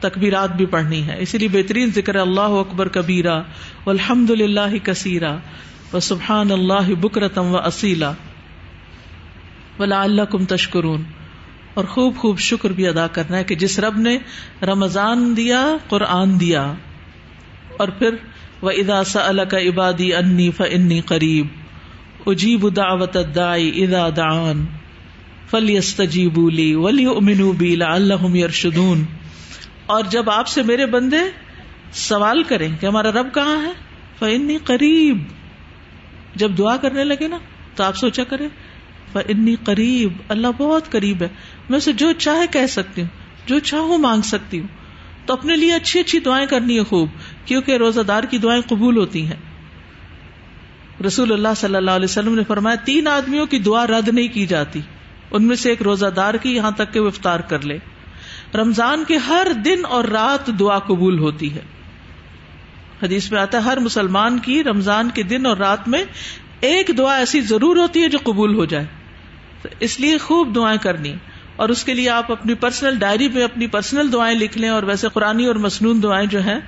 [0.00, 3.42] تکبیرات بھی پڑھنی ہے۔ اسی لیے بہترین ذکر اللہ اکبر کبیرا
[3.86, 5.36] الحمد للہ کثیرا
[5.92, 8.12] و سبحان اللہ بکرتم و اصیلا
[9.78, 11.02] ولا اللہ کم تشکرون۔
[11.74, 14.18] اور خوب خوب شکر بھی ادا کرنا ہے کہ جس رب نے
[14.62, 16.72] رمضان دیا، قرآن دیا۔
[17.76, 18.14] اور پھر
[18.62, 21.46] وہ ادا سا کا عبادی انی فنی قریب
[22.26, 24.66] اجیب دعوت دائی ادا دان
[25.50, 29.04] فلی استجیبولی ولی امنو بی اللہ یرشدون
[29.86, 31.16] اور جب آپ سے میرے بندے
[31.92, 33.72] سوال کریں کہ ہمارا رب کہاں ہے؟
[34.18, 35.18] فنی قریب
[36.34, 37.38] جب دعا کرنے لگے نا،
[37.76, 38.48] تو آپ سوچا کریں۔
[39.28, 41.28] انی قریب، اللہ بہت قریب ہے۔
[41.68, 43.08] میں اسے جو چاہے کہہ سکتی ہوں،
[43.46, 44.66] جو چاہوں مانگ سکتی ہوں۔
[45.26, 47.08] تو اپنے لیے اچھی اچھی دعائیں کرنی ہے خوب،
[47.44, 49.36] کیونکہ روزہ دار کی دعائیں قبول ہوتی ہیں۔
[51.06, 54.46] رسول اللہ صلی اللہ علیہ وسلم نے فرمایا، تین آدمیوں کی دعا رد نہیں کی
[54.46, 54.80] جاتی۔
[55.30, 57.78] ان میں سے ایک روزہ دار کی یہاں تک کہ وہ افطار کر لے۔
[58.54, 61.60] رمضان کے ہر دن اور رات دعا قبول ہوتی ہے۔
[63.02, 66.04] حدیث میں آتا ہے، ہر مسلمان کی رمضان کے دن اور رات میں
[66.60, 68.84] ایک دعا ایسی ضرور ہوتی ہے جو قبول ہو جائے۔
[69.80, 71.14] اس لیے خوب دعائیں کرنی
[71.56, 74.82] اور اس کے لیے آپ اپنی پرسنل ڈائری میں اپنی پرسنل دعائیں لکھ لیں اور
[74.82, 76.60] ویسے قرآن اور مصنون دعائیں جو ہیں،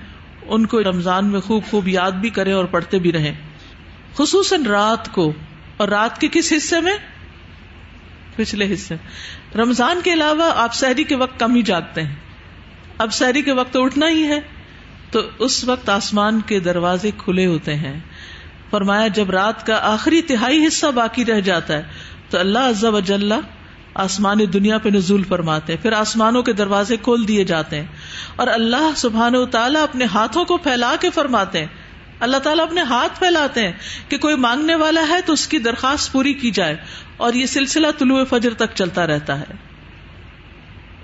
[0.46, 3.32] ان کو رمضان میں خوب خوب یاد بھی کریں اور پڑھتے بھی رہیں۔
[4.14, 5.32] خصوصاً رات کو۔
[5.76, 6.96] اور رات کے کس حصے میں؟
[8.36, 8.94] پچھلے حصے۔
[9.54, 12.14] رمضان کے علاوہ آپ سحری کے وقت کم ہی جاگتے ہیں۔
[12.98, 14.40] اب سحری کے وقت اٹھنا ہی ہے۔
[15.10, 18.00] تو اس وقت آسمان کے دروازے کھلے ہوتے ہیں۔
[18.70, 21.82] فرمایا جب رات کا آخری تہائی حصہ باقی رہ جاتا ہے
[22.30, 23.32] تو اللہ عز و جل
[23.94, 27.86] آسمان دنیا پہ نزول فرماتے ہیں، پھر آسمانوں کے دروازے کھول دیے جاتے ہیں۔
[28.36, 31.66] اور اللہ سبحان و تعالیٰ اپنے ہاتھوں کو پھیلا کے فرماتے ہیں۔
[32.20, 33.72] اللہ تعالیٰ اپنے ہاتھ پھیلاتے ہیں
[34.08, 36.76] کہ کوئی مانگنے والا ہے تو اس کی درخواست پوری کی جائے
[37.16, 39.75] اور یہ سلسلہ طلوع فجر تک چلتا رہتا ہے۔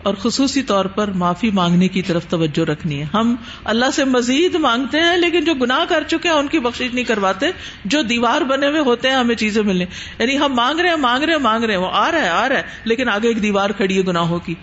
[0.02, 4.54] اور خصوصی طور پر معافی مانگنے کی طرف توجہ رکھنی ہے۔ ہم اللہ سے مزید
[4.54, 7.46] مانگتے ہیں، لیکن جو گناہ کر چکے ہیں، ان کی بخش نہیں کرواتے۔
[7.84, 9.84] جو دیوار بنے ہوئے ہوتے ہیں، ہمیں چیزیں ملنے
[10.18, 12.28] یعنی ہم مانگ رہے ہیں، مانگ رہے ہیں، مانگ رہے ہیں۔ وہ آ رہا ہے،
[12.28, 14.54] آ رہا ہے، لیکن آگے ایک دیوار کھڑی ہے گناہوں کی۔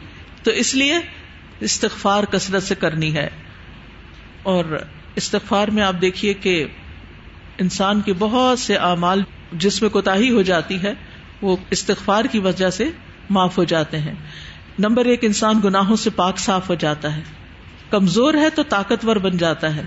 [0.43, 0.97] تو اس لیے
[1.60, 3.30] استغفار کثرت سے کرنی ہے۔
[4.43, 4.65] اور
[5.15, 6.65] استغفار میں آپ دیکھیے کہ
[7.58, 9.23] انسان کے بہت سے اعمال
[9.54, 10.93] جس میں کوتا ہو جاتی ہے،
[11.41, 12.86] وہ استغفار کی وجہ سے
[13.30, 14.15] معاف ہو جاتے ہیں۔
[14.80, 17.22] نمبر ایک، انسان گناہوں سے پاک صاف ہو جاتا ہے۔
[17.89, 19.84] کمزور ہے تو طاقتور بن جاتا ہے۔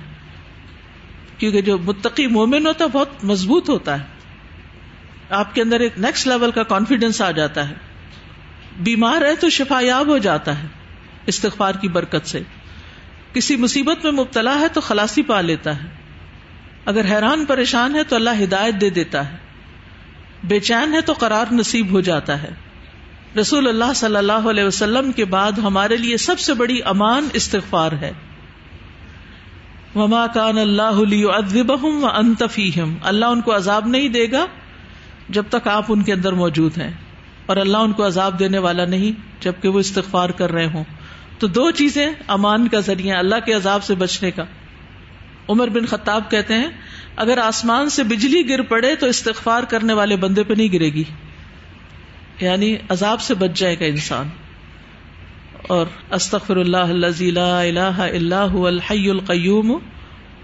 [1.39, 4.07] کیونکہ جو متقی مومن ہوتا ہے، بہت مضبوط ہوتا ہے۔
[5.31, 7.75] آپ کے اندر ایک نیکسٹ لیول کا کانفیڈینس آ جاتا ہے۔
[8.81, 10.67] بیمار ہے تو شفا یاب ہو جاتا ہے،
[11.27, 12.41] استغفار کی برکت سے۔
[13.33, 15.89] کسی مصیبت میں مبتلا ہے تو خلاصی پا لیتا ہے۔
[16.85, 19.37] اگر حیران پریشان ہے تو اللہ ہدایت دے دیتا ہے۔
[20.45, 22.51] بے چین ہے تو قرار نصیب ہو جاتا ہے۔
[23.41, 27.93] رسول اللہ صلی اللہ علیہ وسلم کے بعد ہمارے لیے سب سے بڑی امان استغفار
[27.93, 28.13] ہے۔
[29.95, 34.47] وما کان اللہ ادبہم و انتفیم اللہ ان کو عذاب نہیں دے گا
[35.29, 36.91] جب تک آپ ان کے اندر موجود ہیں۔
[37.47, 40.85] اور اللہ ان کو عذاب دینے والا نہیں جبکہ وہ استغفار کر رہے ہوں۔
[41.39, 44.45] تو دو چیزیں امان کا ذریعہ اللہ کے عذاب سے بچنے کا۔
[45.49, 46.69] عمر بن خطاب کہتے ہیں،
[47.17, 51.05] اگر آسمان سے بجلی گر پڑے تو استغفار کرنے والے بندے پہ نہیں گرے گی۔
[52.41, 54.29] یعنی عذاب سے بچ جائے گا انسان۔
[55.63, 59.79] اور استغفر اللہ لا الہ الا هو الحی القیوم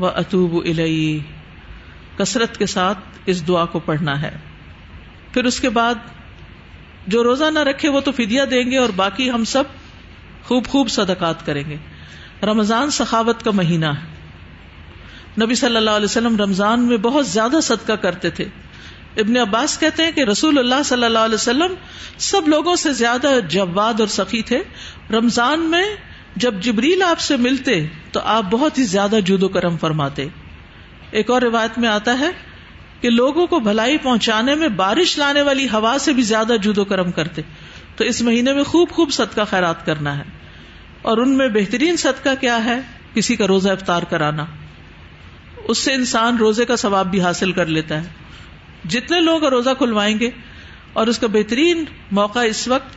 [0.00, 1.20] و اتوب الیہ۔
[2.18, 4.36] کثرت کے ساتھ اس دعا کو پڑھنا ہے۔
[5.32, 5.94] پھر اس کے بعد
[7.06, 9.64] جو روزہ نہ رکھے وہ تو فدیہ دیں گے اور باقی ہم سب
[10.44, 11.76] خوب خوب صدقات کریں گے۔
[12.42, 14.18] رمضان سخاوت کا مہینہ ہے۔
[15.44, 18.44] نبی صلی اللہ علیہ وسلم رمضان میں بہت زیادہ صدقہ کرتے تھے۔
[19.16, 21.74] ابن عباس کہتے ہیں کہ رسول اللہ صلی اللہ علیہ وسلم
[22.18, 24.62] سب لوگوں سے زیادہ جواد اور سخی تھے۔
[25.10, 25.84] رمضان میں
[26.36, 30.28] جب جبریل آپ سے ملتے تو آپ بہت ہی زیادہ جود و کرم فرماتے۔
[31.10, 32.30] ایک اور روایت میں آتا ہے
[33.00, 36.84] کہ لوگوں کو بھلائی پہنچانے میں بارش لانے والی ہوا سے بھی زیادہ جود و
[36.84, 37.42] کرم کرتے۔
[37.96, 40.22] تو اس مہینے میں خوب خوب صدقہ خیرات کرنا ہے۔
[41.02, 42.80] اور ان میں بہترین صدقہ کیا ہے؟
[43.14, 44.44] کسی کا روزہ افطار کرانا۔
[45.68, 48.27] اس سے انسان روزے کا ثواب بھی حاصل کر لیتا ہے۔
[48.84, 50.30] جتنے لوگ روزہ کھلوائیں گے
[50.92, 52.96] اور اس کا بہترین موقع اس وقت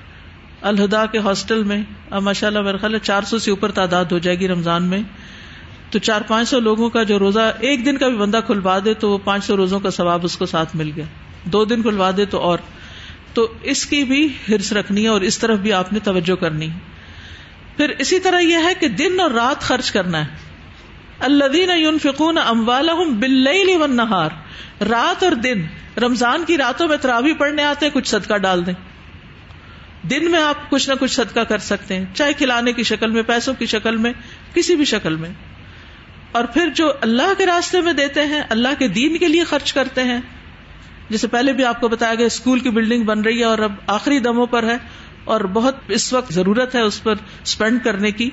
[0.62, 4.06] الہدا کے ہاسٹل میں، اب ماشاء اللہ میرا خیال ہے چار سو سے اوپر تعداد
[4.06, 5.02] ہو جائے گی رمضان میں۔
[5.90, 8.94] تو چار پانچ سو لوگوں کا جو روزہ ایک دن کا بھی بندہ کھلوا دے
[8.94, 11.06] تو وہ پانچ سو روزوں کا ثواب اس کو ساتھ مل گیا۔
[11.44, 12.60] دو دن کھلوا دے تو اور۔
[13.34, 16.70] تو اس کی بھی ہرس رکھنی ہے اور اس طرف بھی آپ نے توجہ کرنی۔
[16.70, 16.78] ہے
[17.78, 20.36] پھر اسی طرح یہ ہے کہ دن اور رات خرچ کرنا ہے۔
[21.20, 24.30] اللہ دین فکون اموال بل نہار
[24.90, 25.66] رات اور دن،
[25.98, 28.74] رمضان کی راتوں میں تراوی پڑھنے آتے ہیں، کچھ صدقہ ڈال دیں۔
[30.08, 33.24] دن میں آپ کچھ نہ کچھ صدقہ کر سکتے ہیں، چاہے کھلانے کی شکل میں،
[33.24, 34.14] پیسوں کی شکل میں،
[34.54, 35.30] کسی بھی شکل میں۔
[36.32, 39.74] اور پھر جو اللہ کے راستے میں دیتے ہیں، اللہ کے دین کے لیے خرچ
[39.74, 40.22] کرتے ہیں۔
[41.10, 43.72] جیسے پہلے بھی آپ کو بتایا گیا، اسکول کی بلڈنگ بن رہی ہے اور اب
[43.88, 44.78] آخری دموں پر ہے
[45.24, 48.30] اور بہت اس وقت ضرورت ہے اس پر اسپینڈ کرنے کی۔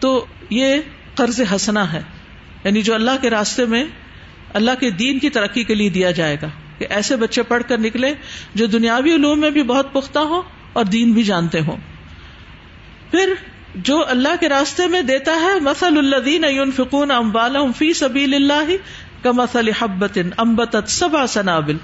[0.00, 0.76] تو یہ
[1.14, 2.02] قرض ہسنا ہے۔
[2.64, 3.84] یعنی جو اللہ کے راستے میں
[4.56, 7.78] اللہ کے دین کی ترقی کے لیے دیا جائے گا کہ ایسے بچے پڑھ کر
[7.78, 8.14] نکلے
[8.54, 10.42] جو دنیاوی علوم میں بھی بہت پختہ ہو
[10.72, 11.76] اور دین بھی جانتے ہوں۔
[13.10, 13.34] پھر
[13.74, 18.70] جو اللہ کے راستے میں دیتا ہے مسل اللہ فکون امبال فی سبیل اللہ
[19.26, 21.76] کا مسل حبت امبت سبا سنابل۔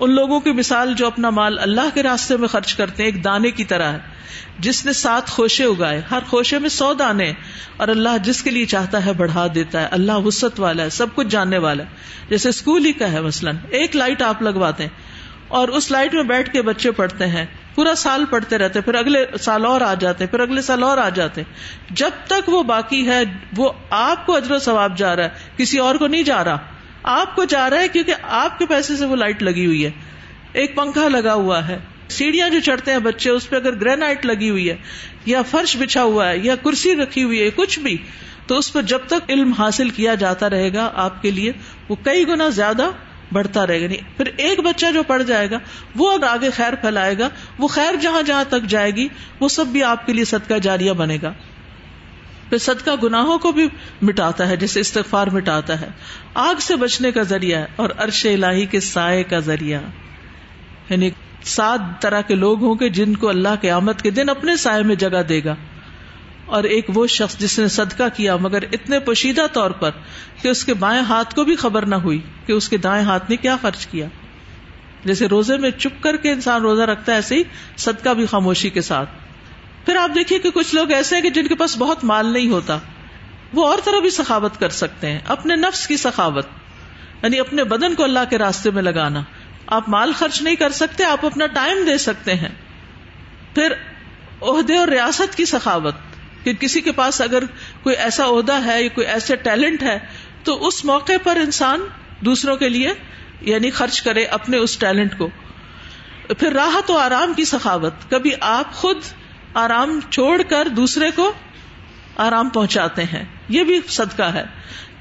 [0.00, 3.24] ان لوگوں کی مثال جو اپنا مال اللہ کے راستے میں خرچ کرتے ہیں، ایک
[3.24, 3.98] دانے کی طرح ہے۔
[4.58, 7.32] جس نے سات خوشے اگائے، ہر خوشے میں سو دانے
[7.76, 11.06] اور اللہ جس کے لیے چاہتا ہے بڑھا دیتا ہے۔ اللہ وسط والا ہے، سب
[11.14, 11.88] کچھ جاننے والا ہے۔
[12.30, 14.90] جیسے اسکول ہی کا ہے مثلاً، ایک لائٹ آپ لگواتے ہیں۔
[15.48, 19.24] اور اس لائٹ میں بیٹھ کے بچے پڑھتے ہیں۔ پورا سال پڑھتے رہتے پھر اگلے
[19.40, 21.42] سال اور آ جاتے پھر اگلے سال اور آ جاتے
[21.90, 23.22] جب تک وہ باقی ہے،
[23.56, 26.73] وہ آپ کو اجر و ثواب جا رہا ہے، کسی اور کو نہیں جا رہا۔
[27.04, 29.90] آپ کو جا رہا ہے کیونکہ آپ کے پیسے سے وہ لائٹ لگی ہوئی ہے۔
[30.52, 34.50] ایک پنکھا لگا ہوا ہے۔ سیڑھیاں جو چڑھتے ہیں بچے، اس پہ اگر گرینائٹ لگی
[34.50, 34.76] ہوئی ہے
[35.26, 37.96] یا فرش بچھا ہوا ہے یا کرسی رکھی ہوئی ہے، کچھ بھی،
[38.46, 41.52] تو اس پر جب تک علم حاصل کیا جاتا رہے گا، آپ کے لیے
[41.88, 42.90] وہ کئی گنا زیادہ
[43.32, 45.58] بڑھتا رہے گا۔ نہیں پھر ایک بچہ جو پڑھ جائے گا،
[45.96, 49.08] وہ اگر آگے خیر پھیلائے گا، وہ خیر جہاں جہاں تک جائے گی،
[49.40, 51.32] وہ سب بھی آپ کے لیے صدقہ جاریہ بنے گا۔
[52.48, 53.68] پھر صدقہ گناہوں کو بھی
[54.02, 55.88] مٹاتا ہے جیسے استغفار مٹاتا ہے۔
[56.34, 59.80] آگ سے بچنے کا ذریعہ ہے اور عرش الہی کے سائے کا ذریعہ۔
[60.90, 61.10] یعنی
[61.44, 64.82] سات طرح کے لوگ ہوں گے جن کو اللہ کے آمد کے دن اپنے سائے
[64.82, 65.54] میں جگہ دے گا۔
[66.46, 69.90] اور ایک وہ شخص جس نے صدقہ کیا مگر اتنے پوشیدہ طور پر
[70.42, 73.30] کہ اس کے بائیں ہاتھ کو بھی خبر نہ ہوئی کہ اس کے دائیں ہاتھ
[73.30, 74.06] نے کیا خرچ کیا۔
[75.04, 77.42] جیسے روزے میں چپ کر کے انسان روزہ رکھتا ہے، ایسے ہی
[77.76, 79.10] صدقہ بھی خاموشی کے ساتھ۔
[79.84, 82.48] پھر آپ دیکھیے کہ کچھ لوگ ایسے ہیں کہ جن کے پاس بہت مال نہیں
[82.48, 82.78] ہوتا۔
[83.52, 86.46] وہ اور طرح بھی سخاوت کر سکتے ہیں، اپنے نفس کی سخاوت
[87.22, 89.22] یعنی اپنے بدن کو اللہ کے راستے میں لگانا۔
[89.66, 92.48] آپ مال خرچ نہیں کر سکتے، آپ اپنا ٹائم دے سکتے ہیں۔
[93.54, 93.72] پھر
[94.42, 95.94] عہدے اور ریاست کی سخاوت،
[96.44, 97.42] کہ کسی کے پاس اگر
[97.82, 99.98] کوئی ایسا عہدہ ہے یا کوئی ایسے ٹیلنٹ ہے،
[100.44, 101.80] تو اس موقع پر انسان
[102.20, 102.92] دوسروں کے لیے
[103.40, 105.28] یعنی خرچ کرے اپنے اس ٹیلنٹ کو۔
[106.38, 108.96] پھر راحت و آرام کی سخاوت، کبھی آپ خود
[109.54, 111.32] آرام چھوڑ کر دوسرے کو
[112.16, 114.44] آرام پہنچاتے ہیں۔ یہ بھی صدقہ ہے۔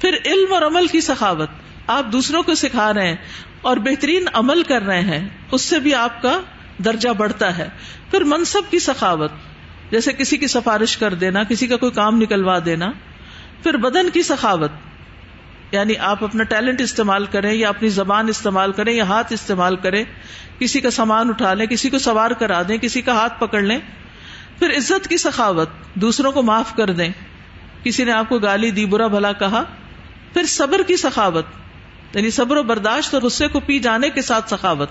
[0.01, 1.49] پھر علم اور عمل کی سخاوت۔
[1.87, 3.15] آپ دوسروں کو سکھا رہے ہیں
[3.61, 6.41] اور بہترین عمل کر رہے ہیں۔ اس سے بھی آپ کا
[6.85, 7.69] درجہ بڑھتا ہے۔
[8.11, 9.31] پھر منصب کی سخاوت۔
[9.91, 12.91] جیسے کسی کی سفارش کر دینا، کسی کا کوئی کام نکلوا دینا۔
[13.63, 14.71] پھر بدن کی سخاوت۔
[15.71, 20.03] یعنی آپ اپنا ٹیلنٹ استعمال کریں یا اپنی زبان استعمال کریں یا ہاتھ استعمال کریں۔
[20.59, 23.79] کسی کا سامان اٹھا لیں، کسی کو سوار کرا دیں، کسی کا ہاتھ پکڑ لیں۔
[24.59, 27.09] پھر عزت کی سخاوت، دوسروں کو معاف کر دیں۔
[27.83, 29.63] کسی نے آپ کو گالی دی، برا بھلا کہا،
[30.33, 31.45] پھر صبر کی سخاوت
[32.13, 34.89] یعنی صبر و برداشت اور غصے کو پی جانے کے ساتھ سخاوت۔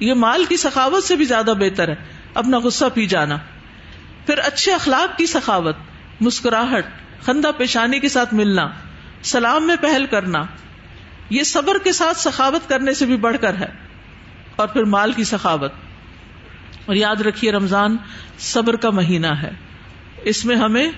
[0.00, 1.94] یہ مال کی سخاوت سے بھی زیادہ بہتر ہے،
[2.34, 3.36] اپنا غصہ پی جانا۔
[4.26, 5.76] پھر اچھے اخلاق کی سخاوت،
[6.20, 6.86] مسکراہٹ،
[7.22, 8.68] خندہ پیشانی کے ساتھ ملنا،
[9.22, 10.44] سلام میں پہل کرنا۔
[11.30, 13.66] یہ صبر کے ساتھ سخاوت کرنے سے بھی بڑھ کر ہے۔
[14.56, 15.72] اور پھر مال کی سخاوت۔
[16.86, 17.96] اور یاد رکھیے رمضان
[18.38, 19.50] صبر کا مہینہ ہے۔
[20.22, 20.90] اس میں ہمیں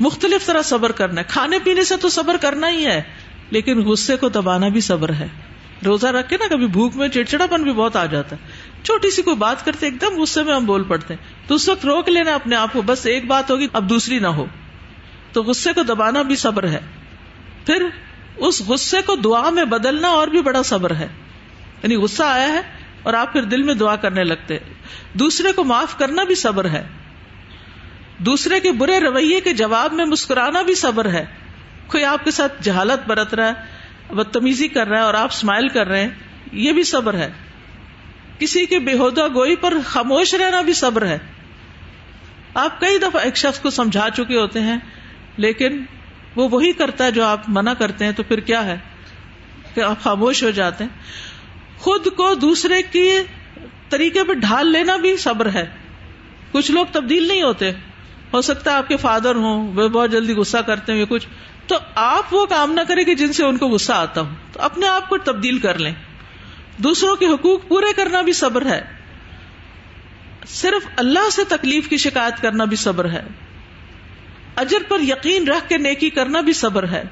[0.00, 3.02] مختلف طرح صبر کرنا ہے۔ کھانے پینے سے تو صبر کرنا ہی ہے،
[3.50, 5.28] لیکن غصے کو دبانا بھی صبر ہے۔
[5.86, 8.46] روزہ رکھ کے نا کبھی بھوک میں چڑچڑا پن بھی بہت آ جاتا ہے۔
[8.82, 11.68] چھوٹی سی کوئی بات کرتے ایک دم غصے میں ہم بول پڑتے ہیں۔ تو اس
[11.68, 14.46] وقت روک لینا اپنے آپ کو، بس ایک بات ہوگی، اب دوسری نہ ہو۔
[15.32, 16.80] تو غصے کو دبانا بھی صبر ہے۔
[17.66, 17.84] پھر
[18.36, 21.08] اس غصے کو دعا میں بدلنا اور بھی بڑا صبر ہے۔
[21.82, 24.58] یعنی غصہ آیا ہے اور آپ پھر دل میں دعا کرنے لگتے۔
[25.12, 26.86] دوسرے کو معاف کرنا بھی صبر ہے۔
[28.18, 31.24] دوسرے کے برے رویے کے جواب میں مسکرانا بھی صبر ہے۔
[31.86, 33.52] کوئی آپ کے ساتھ جہالت برت رہا ہے،
[34.14, 36.08] بدتمیزی کر رہا ہے اور آپ اسمائل کر رہے ہیں،
[36.52, 37.30] یہ بھی صبر ہے۔
[38.38, 41.18] کسی کے بےحدہ گوئی پر خاموش رہنا بھی صبر ہے۔
[42.54, 44.78] آپ کئی دفعہ ایک شخص کو سمجھا چکے ہوتے ہیں،
[45.36, 45.84] لیکن
[46.36, 48.78] وہ وہی کرتا ہے جو آپ منع کرتے ہیں، تو پھر کیا ہے؟
[49.74, 50.90] کہ آپ خاموش ہو جاتے ہیں۔
[51.82, 53.10] خود کو دوسرے کی
[53.88, 55.66] طریقے پہ ڈھال لینا بھی صبر ہے۔
[56.52, 57.70] کچھ لوگ تبدیل نہیں ہوتے۔
[58.32, 61.26] ہو سکتا ہے آپ کے فادر ہوں، وہ بہت جلدی غصہ کرتے ہیں کچھ۔
[61.66, 64.60] تو آپ وہ کام نہ کریں کہ جن سے ان کو غصہ آتا ہو۔ تو
[64.60, 65.94] اپنے آپ کو تبدیل کر لیں۔
[66.76, 68.82] دوسروں کے حقوق پورے کرنا بھی صبر ہے۔
[70.48, 73.22] صرف اللہ سے تکلیف کی شکایت کرنا بھی صبر ہے۔
[74.56, 77.02] اجر پر یقین رکھ کے نیکی کرنا بھی صبر ہے۔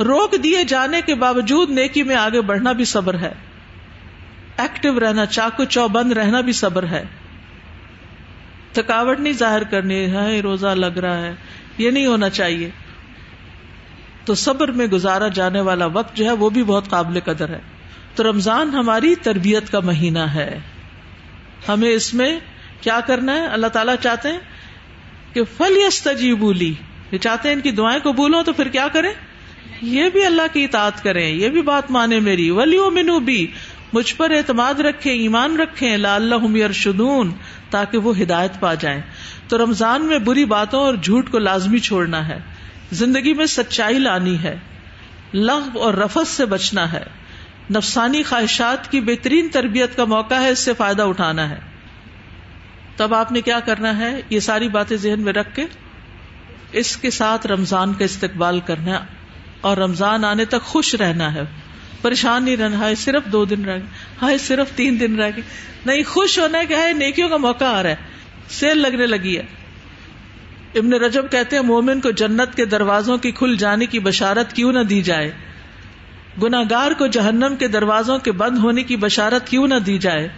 [0.00, 3.32] روک دیے جانے کے باوجود نیکی میں آگے بڑھنا بھی صبر ہے۔
[4.56, 7.04] ایکٹیو رہنا، چاقو چوبند رہنا بھی صبر ہے۔
[8.72, 11.34] تھکاوٹ نہیں ظاہر کرنی ہے روزہ لگ رہا ہے،
[11.78, 12.70] یہ نہیں ہونا چاہیے۔
[14.24, 17.58] تو صبر میں گزارا جانے والا وقت جو ہے وہ بھی بہت قابل قدر ہے۔
[18.14, 20.58] تو رمضان ہماری تربیت کا مہینہ ہے۔
[21.68, 22.40] ہمیں اس میں
[22.80, 24.38] کیا کرنا ہے؟ اللہ تعالیٰ چاہتے ہیں
[25.32, 26.74] کہ فل یس بولی
[27.10, 29.10] یہ چاہتے ہیں ان کی دعائیں کو بولو تو پھر کیا کریں؟
[29.82, 33.46] یہ بھی اللہ کی اطاعت کریں۔ یہ بھی بات مانے میری۔ ولیو منو بھی
[33.92, 37.32] مجھ پر اعتماد رکھے ایمان رکھے لا اللہ شدون
[37.70, 39.00] تاکہ وہ ہدایت پا جائیں۔
[39.48, 42.38] تو رمضان میں بری باتوں اور جھوٹ کو لازمی چھوڑنا ہے۔
[42.92, 44.56] زندگی میں سچائی لانی ہے۔
[45.34, 47.02] لغ اور رفت سے بچنا ہے۔
[47.70, 51.58] نفسانی خواہشات کی بہترین تربیت کا موقع ہے، اس سے فائدہ اٹھانا ہے۔
[52.96, 55.64] تب آپ نے کیا کرنا ہے؟ یہ ساری باتیں ذہن میں رکھ کے
[56.72, 58.98] اس کے ساتھ رمضان کا استقبال کرنا
[59.60, 61.42] اور رمضان آنے تک خوش رہنا ہے۔
[62.02, 63.86] پریشان نہیں رہنا ہے صرف دو دن رہ گئے،
[64.22, 65.42] ہائے صرف تین دن رہ گئے۔
[65.86, 67.96] نہیں، خوش ہونا ہے کہ ہے نیکیوں کا موقع آ رہا ہے
[68.48, 69.42] سیل لگنے لگی ہے۔
[70.74, 74.72] ابن رجب کہتے ہیں، مومن کو جنت کے دروازوں کی کھل جانے کی بشارت کیوں
[74.72, 75.32] نہ دی جائے؟
[76.42, 80.28] گناگار کو جہنم کے دروازوں کے بند ہونے کی بشارت کیوں نہ دی جائے؟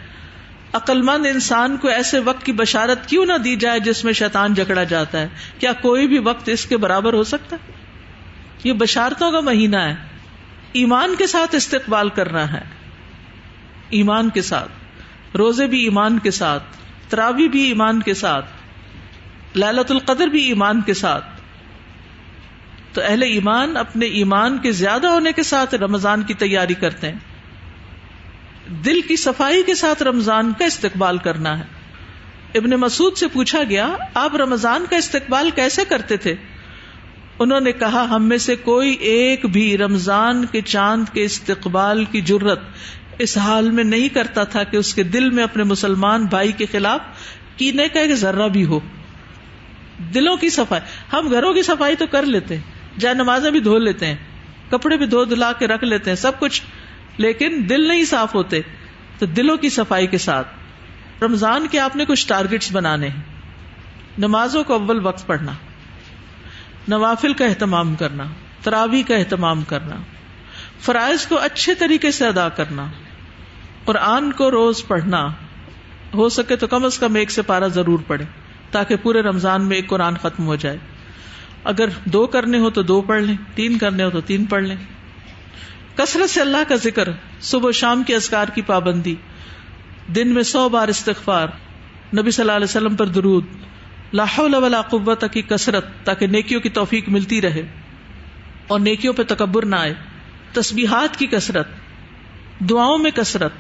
[0.72, 4.84] عقلمند انسان کو ایسے وقت کی بشارت کیوں نہ دی جائے جس میں شیطان جکڑا
[4.84, 7.72] جاتا ہے؟ کیا کوئی بھی وقت اس کے برابر ہو سکتا؟ ہے
[8.64, 9.94] یہ بشارتوں کا مہینہ ہے۔
[10.72, 12.60] ایمان کے ساتھ استقبال کرنا ہے۔
[13.90, 14.70] ایمان کے ساتھ،
[15.36, 16.62] روزے بھی ایمان کے ساتھ،
[17.08, 18.50] تراوی بھی ایمان کے ساتھ،
[19.56, 21.24] لالت القدر بھی ایمان کے ساتھ۔
[22.92, 27.18] تو اہل ایمان اپنے ایمان کے زیادہ ہونے کے ساتھ رمضان کی تیاری کرتے ہیں۔
[28.84, 31.64] دل کی صفائی کے ساتھ رمضان کا استقبال کرنا ہے۔
[32.54, 36.34] ابن مسعود سے پوچھا گیا، آپ رمضان کا استقبال کیسے کرتے تھے؟
[37.38, 42.20] انہوں نے کہا، ہم میں سے کوئی ایک بھی رمضان کے چاند کے استقبال کی
[42.20, 42.60] جرت
[43.18, 46.66] اس حال میں نہیں کرتا تھا کہ اس کے دل میں اپنے مسلمان بھائی کے
[46.72, 47.00] خلاف
[47.56, 48.80] کینے کا ایک ذرہ بھی ہو۔
[50.14, 53.78] دلوں کی صفائی، ہم گھروں کی صفائی تو کر لیتے ہیں جائے نمازیں بھی دھو
[53.78, 54.16] لیتے ہیں،
[54.70, 56.62] کپڑے بھی دھو دلا کے رکھ لیتے ہیں، سب کچھ،
[57.16, 58.60] لیکن دل نہیں صاف ہوتے۔
[59.18, 60.48] تو دلوں کی صفائی کے ساتھ،
[61.22, 63.22] رمضان کے آپ نے کچھ ٹارگیٹس بنانے ہیں۔
[64.18, 65.52] نمازوں کو اول وقت پڑھنا۔
[66.88, 68.24] نوافل کا اہتمام کرنا
[68.62, 69.96] تراوی کا اہتمام کرنا،
[70.80, 72.86] فرائض کو اچھے طریقے سے ادا کرنا،
[73.84, 75.28] قرآن کو روز پڑھنا،
[76.14, 78.24] ہو سکے تو کم از کم ایک سے پارا ضرور پڑھے
[78.70, 80.78] تاکہ پورے رمضان میں ایک قرآن ختم ہو جائے۔
[81.64, 84.76] اگر دو کرنے ہو تو دو پڑھ لیں، تین کرنے ہو تو تین پڑھ لیں۔
[85.96, 87.08] کثرت سے اللہ کا ذکر،
[87.40, 89.14] صبح شام کے ازکار کی پابندی،
[90.14, 91.48] دن میں سو بار استغفار،
[92.16, 93.44] نبی صلی اللہ علیہ وسلم پر درود
[94.12, 97.62] لاہور ولا قوت کی کثرت تاکہ نیکیوں کی توفیق ملتی رہے
[98.66, 99.94] اور نیکیوں پہ تکبر نہ آئے۔
[100.52, 101.68] تسبیحات کی کثرت،
[102.60, 103.52] دعاؤں میں کثرت،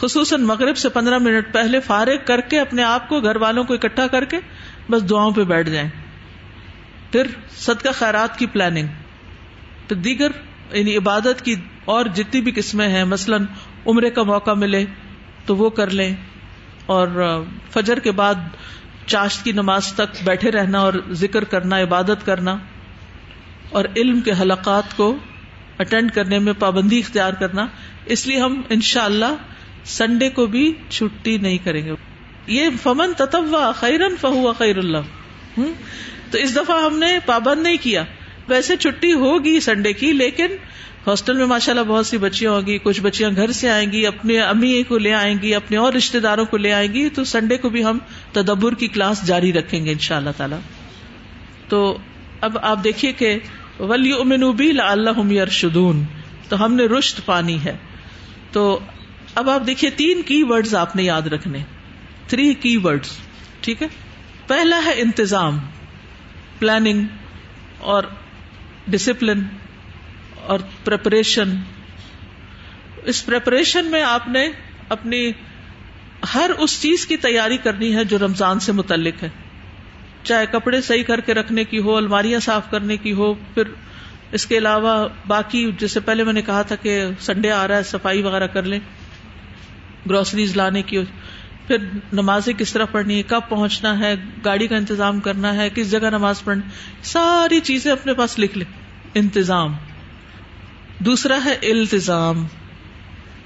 [0.00, 3.74] خصوصاً مغرب سے پندرہ منٹ پہلے فارغ کر کے اپنے آپ کو، گھر والوں کو
[3.74, 4.36] اکٹھا کر کے
[4.90, 5.88] بس دعاؤں پہ بیٹھ جائیں۔
[7.12, 8.86] پھر صدقہ خیرات کی پلاننگ
[9.88, 10.30] پھر دیگر
[10.72, 11.54] یعنی عبادت کی
[11.84, 13.44] اور جتنی بھی قسمیں ہیں، مثلاً
[13.86, 14.84] عمرے کا موقع ملے
[15.46, 16.16] تو وہ کر لیں۔
[16.86, 18.34] اور فجر کے بعد
[19.10, 22.56] چاشت کی نماز تک بیٹھے رہنا اور ذکر کرنا، عبادت کرنا
[23.70, 25.16] اور علم کے حلقات کو
[25.78, 27.66] اٹینڈ کرنے میں پابندی اختیار کرنا،
[28.06, 31.92] اس لیے ہم انشاءاللہ اللہ سنڈے کو بھی چھٹی نہیں کریں گے۔
[32.46, 35.12] یہ فمن تتوا خیرن فہو خیر اللہ
[35.58, 35.72] ہوں
[36.30, 38.04] تو اس دفعہ ہم نے پابند نہیں کیا۔
[38.48, 40.56] ویسے چھٹی ہوگی سنڈے کی، لیکن
[41.06, 44.40] ہاسٹل میں ماشاء اللہ بہت سی بچیاں ہوگی کچھ بچیاں گھر سے آئیں گی، اپنے
[44.40, 47.56] امی کو لے آئیں گی، اپنے اور رشتے داروں کو لے آئیں گی، تو سنڈے
[47.56, 47.98] کو بھی ہم
[48.32, 50.56] تدبر کی کلاس جاری رکھیں گے ان شاء اللہ تعالی۔
[51.68, 51.98] تو
[52.40, 53.38] اب آپ دیکھیے کہ
[53.78, 56.04] ولی امنوبی اللہ یرشدون
[56.48, 57.76] تو ہم نے رشت پانی ہے۔
[58.52, 58.78] تو
[59.34, 61.58] اب آپ دیکھیے تین کی ورڈز آپ نے یاد رکھنے۔
[62.26, 63.08] تھری کی ورڈز
[63.60, 63.88] ٹھیک ہے؟
[64.46, 65.58] پہلا ہے انتظام
[66.58, 67.04] پلاننگ
[67.78, 68.02] اور
[68.88, 69.42] ڈسپلن
[70.50, 71.56] اور پریپریشن
[73.04, 74.48] اس پریپریشن میں آپ نے
[74.88, 75.30] اپنی
[76.34, 79.28] ہر اس چیز کی تیاری کرنی ہے جو رمضان سے متعلق ہے۔
[80.22, 83.62] چاہے کپڑے صحیح کر کے رکھنے کی ہو، الماریاں صاف کرنے کی ہو، پھر
[84.32, 87.82] اس کے علاوہ باقی جیسے پہلے میں نے کہا تھا کہ سنڈے آ رہا ہے،
[87.82, 88.80] صفائی وغیرہ کر لیں
[90.06, 90.98] گروسریز لانے کی
[91.66, 91.76] پھر
[92.12, 96.10] نمازیں کس طرح پڑھنی ہے، کب پہنچنا ہے، گاڑی کا انتظام کرنا ہے، کس جگہ
[96.10, 96.68] نماز پڑھنی
[97.02, 98.72] ساری چیزیں اپنے پاس لکھ لیں۔
[99.14, 99.76] انتظام۔
[101.00, 102.46] دوسرا ہے التظام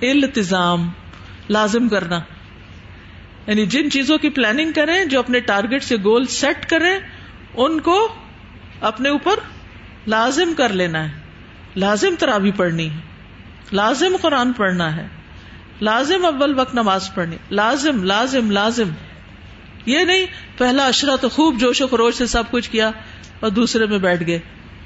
[0.03, 0.89] التظام
[1.49, 2.21] لازم کرنا.
[3.47, 6.99] یعنی جن چیزوں کی پلاننگ کریں، جو اپنے ٹارگیٹ سے گول سیٹ کریں،
[7.55, 8.15] ان کو
[8.81, 9.41] اپنے اوپر
[10.07, 11.21] لازم کر لینا ہے.
[11.77, 13.01] لازم ترابی پڑھنی ہے.
[13.73, 15.07] لازم قرآن پڑھنا ہے.
[15.81, 17.37] لازم اول وقت نماز پڑھنی.
[17.51, 18.89] لازم لازم لازم.
[19.87, 20.27] یہ نہیں،
[20.59, 22.91] پہلا اشرا تو خوب جوش و خروش سے سب کچھ کیا
[23.41, 24.39] اور دوسرے میں بیٹھ گئے.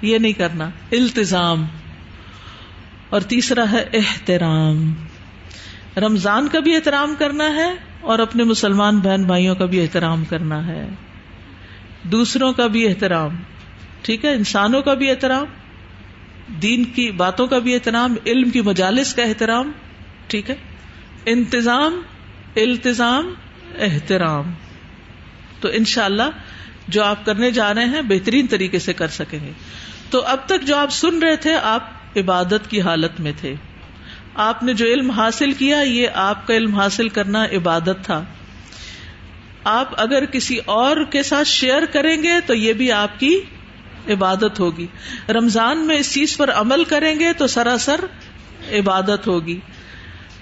[0.03, 0.71] یہ نہیں کرنا.
[0.93, 1.66] التظام
[3.11, 4.95] اور تیسرا ہے احترام۔
[5.97, 10.67] رمضان کا بھی احترام کرنا ہے اور اپنے مسلمان بہن بھائیوں کا بھی احترام کرنا
[10.67, 10.89] ہے۔
[12.03, 13.37] دوسروں کا بھی احترام،
[14.03, 15.45] ٹھیک ہے؟ انسانوں کا بھی احترام،
[16.63, 19.73] دین کی باتوں کا بھی احترام، علم کی مجالس کا احترام،
[20.27, 20.55] ٹھیک ہے؟
[21.27, 22.01] انتظام
[22.57, 23.35] التظام
[23.79, 24.53] احترام۔
[25.61, 26.31] تو ان شاء اللہ
[26.89, 29.53] جو آپ کرنے جا رہے ہیں بہترین طریقے سے کر سکیں گے۔
[30.11, 33.55] تو اب تک جو آپ سن رہے تھے، آپ عبادت کی حالت میں تھے۔
[34.35, 38.25] آپ نے جو علم حاصل کیا، یہ آپ کا علم حاصل کرنا عبادت تھا۔
[39.65, 43.41] آپ اگر کسی اور کے ساتھ شیئر کریں گے، تو یہ بھی آپ کی
[44.09, 44.87] عبادت ہوگی۔
[45.29, 48.01] رمضان میں اس چیز پر عمل کریں گے، تو سراسر
[48.73, 49.61] عبادت ہوگی۔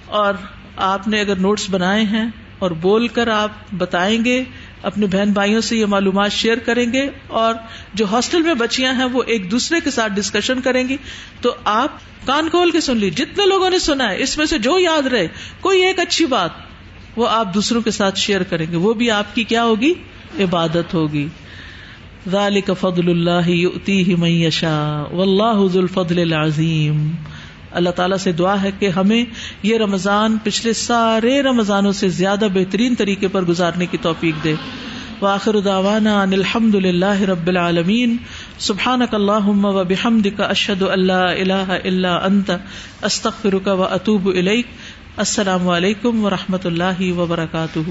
[0.07, 0.35] اور
[0.77, 2.27] آپ نے اگر نوٹس بنائے ہیں
[2.59, 4.45] اور بول کر آپ بتائیں گے
[4.83, 7.55] اپنے بہن بھائیوں سے یہ معلومات شیئر کریں گے اور
[7.95, 10.97] جو ہاسٹل میں بچیاں ہیں وہ ایک دوسرے کے ساتھ ڈسکشن کریں گی۔
[11.41, 11.89] تو آپ
[12.27, 15.07] کان کھول کے سن لی جتنے لوگوں نے سنا ہے، اس میں سے جو یاد
[15.07, 15.29] رہے،
[15.61, 16.51] کوئی ایک اچھی بات،
[17.17, 19.95] وہ آپ دوسروں کے ساتھ شیئر کریں گے۔ وہ بھی آپ کی کیا ہوگی؟
[20.41, 21.29] عبادت ہوگی۔
[22.31, 23.51] ذالک فضل اللہ
[24.19, 27.11] من یشاء، واللہ ذو الفضل العظیم۔
[27.77, 29.25] اللہ تعالیٰ سے دعا ہے کہ ہمیں
[29.63, 34.55] یہ رمضان پچھلے سارے رمضانوں سے زیادہ بہترین طریقے پر گزارنے کی توفیق دے۔
[35.21, 38.17] واخر دعوانا ان الحمد للہ رب العالمین۔
[38.59, 42.51] سبحانک اللہم و بحمدک اشہد اللہ الہ الا انت۔
[43.03, 44.67] استغفرک و اتوب الیک۔
[45.17, 47.91] السلام علیکم و رحمۃ اللہ وبرکاتہ۔